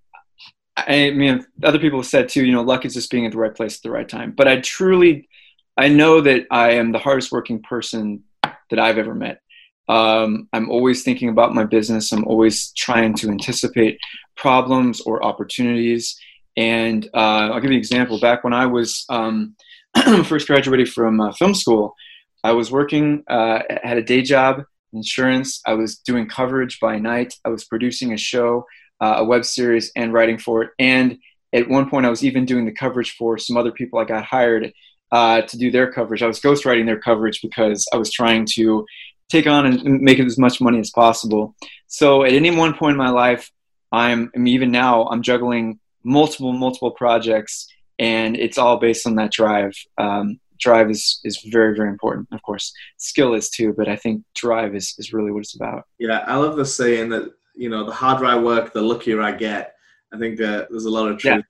I 0.76 1.10
mean, 1.10 1.44
other 1.62 1.78
people 1.78 2.00
have 2.00 2.06
said 2.06 2.28
too, 2.28 2.44
you 2.44 2.52
know, 2.52 2.62
luck 2.62 2.84
is 2.84 2.94
just 2.94 3.10
being 3.10 3.26
at 3.26 3.32
the 3.32 3.38
right 3.38 3.54
place 3.54 3.76
at 3.76 3.82
the 3.82 3.90
right 3.90 4.08
time. 4.08 4.32
But 4.32 4.48
I 4.48 4.60
truly, 4.60 5.28
I 5.76 5.88
know 5.88 6.20
that 6.20 6.46
I 6.50 6.72
am 6.72 6.92
the 6.92 6.98
hardest 6.98 7.32
working 7.32 7.62
person 7.62 8.24
that 8.42 8.78
I've 8.78 8.98
ever 8.98 9.14
met. 9.14 9.40
Um, 9.88 10.48
I'm 10.52 10.70
always 10.70 11.02
thinking 11.02 11.28
about 11.28 11.54
my 11.54 11.64
business. 11.64 12.12
I'm 12.12 12.24
always 12.24 12.72
trying 12.72 13.14
to 13.14 13.28
anticipate 13.28 13.98
problems 14.36 15.00
or 15.00 15.24
opportunities. 15.24 16.18
And 16.56 17.06
uh, 17.12 17.50
I'll 17.50 17.60
give 17.60 17.70
you 17.70 17.76
an 17.76 17.80
example. 17.80 18.20
Back 18.20 18.44
when 18.44 18.52
I 18.52 18.66
was 18.66 19.04
um, 19.08 19.56
first 20.24 20.46
graduated 20.46 20.92
from 20.92 21.20
uh, 21.20 21.32
film 21.32 21.54
school, 21.54 21.94
I 22.42 22.52
was 22.52 22.70
working, 22.70 23.22
uh, 23.28 23.60
had 23.82 23.98
a 23.98 24.02
day 24.02 24.22
job, 24.22 24.64
insurance. 24.92 25.60
I 25.66 25.74
was 25.74 25.98
doing 25.98 26.28
coverage 26.28 26.78
by 26.80 26.98
night. 26.98 27.34
I 27.44 27.48
was 27.48 27.64
producing 27.64 28.12
a 28.12 28.16
show, 28.16 28.66
uh, 29.00 29.16
a 29.18 29.24
web 29.24 29.44
series, 29.44 29.92
and 29.96 30.12
writing 30.12 30.38
for 30.38 30.62
it. 30.62 30.70
And 30.78 31.18
at 31.52 31.68
one 31.68 31.90
point, 31.90 32.06
I 32.06 32.10
was 32.10 32.24
even 32.24 32.44
doing 32.44 32.64
the 32.64 32.72
coverage 32.72 33.12
for 33.16 33.38
some 33.38 33.56
other 33.56 33.72
people. 33.72 33.98
I 33.98 34.04
got 34.04 34.24
hired 34.24 34.72
uh, 35.12 35.42
to 35.42 35.58
do 35.58 35.70
their 35.70 35.92
coverage. 35.92 36.22
I 36.22 36.26
was 36.26 36.40
ghostwriting 36.40 36.86
their 36.86 37.00
coverage 37.00 37.40
because 37.42 37.86
I 37.92 37.96
was 37.96 38.12
trying 38.12 38.46
to 38.52 38.86
take 39.28 39.46
on 39.46 39.66
and 39.66 40.00
make 40.00 40.18
as 40.18 40.38
much 40.38 40.60
money 40.60 40.80
as 40.80 40.90
possible. 40.90 41.54
So 41.86 42.24
at 42.24 42.32
any 42.32 42.50
one 42.50 42.74
point 42.74 42.92
in 42.92 42.98
my 42.98 43.10
life, 43.10 43.50
I'm, 43.92 44.30
I'm 44.34 44.46
even 44.46 44.70
now 44.70 45.06
I'm 45.08 45.22
juggling 45.22 45.80
multiple 46.04 46.52
multiple 46.52 46.92
projects, 46.92 47.66
and 48.00 48.36
it's 48.36 48.58
all 48.58 48.78
based 48.78 49.06
on 49.06 49.14
that 49.16 49.30
drive. 49.30 49.72
Um, 49.98 50.40
drive 50.58 50.90
is 50.90 51.20
is 51.22 51.40
very 51.52 51.76
very 51.76 51.88
important. 51.88 52.26
Of 52.32 52.42
course, 52.42 52.72
skill 52.96 53.34
is 53.34 53.50
too, 53.50 53.72
but 53.76 53.88
I 53.88 53.94
think 53.94 54.24
drive 54.34 54.74
is 54.74 54.94
is 54.98 55.12
really 55.12 55.30
what 55.30 55.40
it's 55.40 55.54
about. 55.54 55.84
Yeah, 55.98 56.24
I 56.26 56.36
love 56.36 56.56
the 56.56 56.64
saying 56.64 57.10
that 57.10 57.30
you 57.54 57.68
know 57.68 57.84
the 57.84 57.92
harder 57.92 58.24
I 58.24 58.36
work, 58.36 58.72
the 58.72 58.82
luckier 58.82 59.20
I 59.20 59.32
get. 59.32 59.74
I 60.12 60.18
think 60.18 60.38
that 60.38 60.68
there's 60.70 60.86
a 60.86 60.90
lot 60.90 61.08
of 61.08 61.18
truth. 61.18 61.44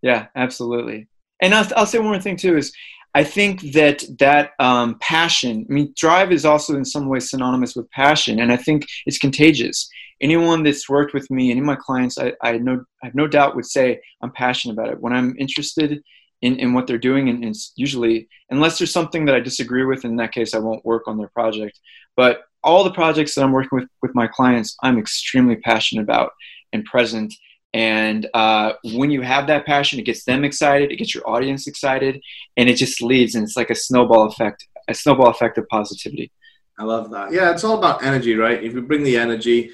Yeah, 0.00 0.10
yeah 0.10 0.26
absolutely. 0.36 1.08
And 1.42 1.54
I'll, 1.54 1.70
I'll 1.76 1.86
say 1.86 1.98
one 1.98 2.08
more 2.08 2.20
thing 2.20 2.38
too 2.38 2.56
is 2.56 2.72
I 3.14 3.24
think 3.24 3.72
that 3.72 4.04
that 4.18 4.52
um, 4.58 4.96
passion. 5.00 5.66
I 5.68 5.72
mean, 5.72 5.92
drive 5.96 6.32
is 6.32 6.44
also 6.44 6.76
in 6.76 6.84
some 6.84 7.08
ways 7.08 7.30
synonymous 7.30 7.74
with 7.74 7.90
passion, 7.90 8.40
and 8.40 8.52
I 8.52 8.56
think 8.56 8.86
it's 9.06 9.18
contagious. 9.18 9.88
Anyone 10.20 10.62
that's 10.62 10.88
worked 10.88 11.14
with 11.14 11.30
me, 11.30 11.50
any 11.50 11.60
of 11.60 11.66
my 11.66 11.76
clients, 11.76 12.18
I, 12.18 12.32
I 12.42 12.58
know 12.58 12.84
I 13.02 13.06
have 13.06 13.14
no 13.14 13.26
doubt 13.26 13.56
would 13.56 13.66
say 13.66 14.00
I'm 14.22 14.32
passionate 14.32 14.74
about 14.74 14.88
it. 14.88 15.00
When 15.00 15.12
I'm 15.12 15.36
interested 15.38 16.02
in, 16.42 16.56
in 16.58 16.72
what 16.72 16.86
they're 16.86 16.98
doing, 16.98 17.28
and 17.28 17.44
it's 17.44 17.72
usually 17.76 18.28
unless 18.50 18.78
there's 18.78 18.92
something 18.92 19.24
that 19.26 19.34
I 19.34 19.40
disagree 19.40 19.84
with, 19.84 20.04
in 20.04 20.16
that 20.16 20.32
case, 20.32 20.54
I 20.54 20.58
won't 20.58 20.84
work 20.84 21.04
on 21.06 21.18
their 21.18 21.28
project. 21.28 21.78
But 22.16 22.42
all 22.64 22.84
the 22.84 22.92
projects 22.92 23.34
that 23.34 23.42
I'm 23.42 23.52
working 23.52 23.78
with 23.78 23.88
with 24.02 24.14
my 24.14 24.26
clients, 24.26 24.76
I'm 24.82 24.98
extremely 24.98 25.56
passionate 25.56 26.02
about 26.02 26.32
and 26.72 26.84
present 26.84 27.32
and 27.76 28.26
uh, 28.32 28.72
when 28.94 29.10
you 29.10 29.20
have 29.20 29.46
that 29.48 29.66
passion, 29.66 29.98
it 29.98 30.06
gets 30.06 30.24
them 30.24 30.44
excited, 30.44 30.90
it 30.90 30.96
gets 30.96 31.14
your 31.14 31.28
audience 31.28 31.66
excited, 31.66 32.22
and 32.56 32.70
it 32.70 32.76
just 32.76 33.02
leads, 33.02 33.34
and 33.34 33.44
it's 33.44 33.54
like 33.54 33.68
a 33.68 33.74
snowball 33.74 34.26
effect, 34.28 34.66
a 34.88 34.94
snowball 34.94 35.28
effect 35.28 35.58
of 35.58 35.68
positivity. 35.68 36.32
I 36.78 36.84
love 36.84 37.10
that. 37.10 37.32
Yeah, 37.32 37.50
it's 37.50 37.64
all 37.64 37.76
about 37.76 38.02
energy, 38.02 38.34
right? 38.34 38.64
If 38.64 38.72
you 38.72 38.80
bring 38.80 39.02
the 39.02 39.18
energy, 39.18 39.72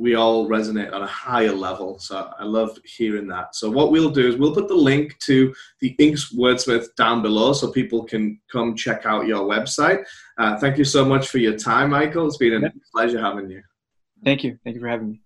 we 0.00 0.14
all 0.14 0.48
resonate 0.48 0.94
on 0.94 1.02
a 1.02 1.06
higher 1.06 1.52
level. 1.52 1.98
So 1.98 2.32
I 2.38 2.44
love 2.44 2.78
hearing 2.84 3.28
that. 3.28 3.54
So 3.54 3.70
what 3.70 3.92
we'll 3.92 4.08
do 4.08 4.26
is 4.26 4.36
we'll 4.36 4.54
put 4.54 4.66
the 4.66 4.74
link 4.74 5.18
to 5.26 5.54
the 5.80 5.94
Inks 5.98 6.32
Wordsmith 6.32 6.94
down 6.96 7.20
below 7.20 7.52
so 7.52 7.70
people 7.70 8.04
can 8.04 8.40
come 8.50 8.74
check 8.74 9.04
out 9.04 9.26
your 9.26 9.46
website. 9.46 10.02
Uh, 10.38 10.58
thank 10.58 10.78
you 10.78 10.84
so 10.84 11.04
much 11.04 11.28
for 11.28 11.36
your 11.36 11.56
time, 11.56 11.90
Michael. 11.90 12.26
It's 12.26 12.38
been 12.38 12.64
a 12.64 12.72
pleasure 12.94 13.20
having 13.20 13.50
you. 13.50 13.62
Thank 14.24 14.42
you. 14.42 14.58
Thank 14.64 14.74
you 14.74 14.80
for 14.80 14.88
having 14.88 15.10
me. 15.10 15.20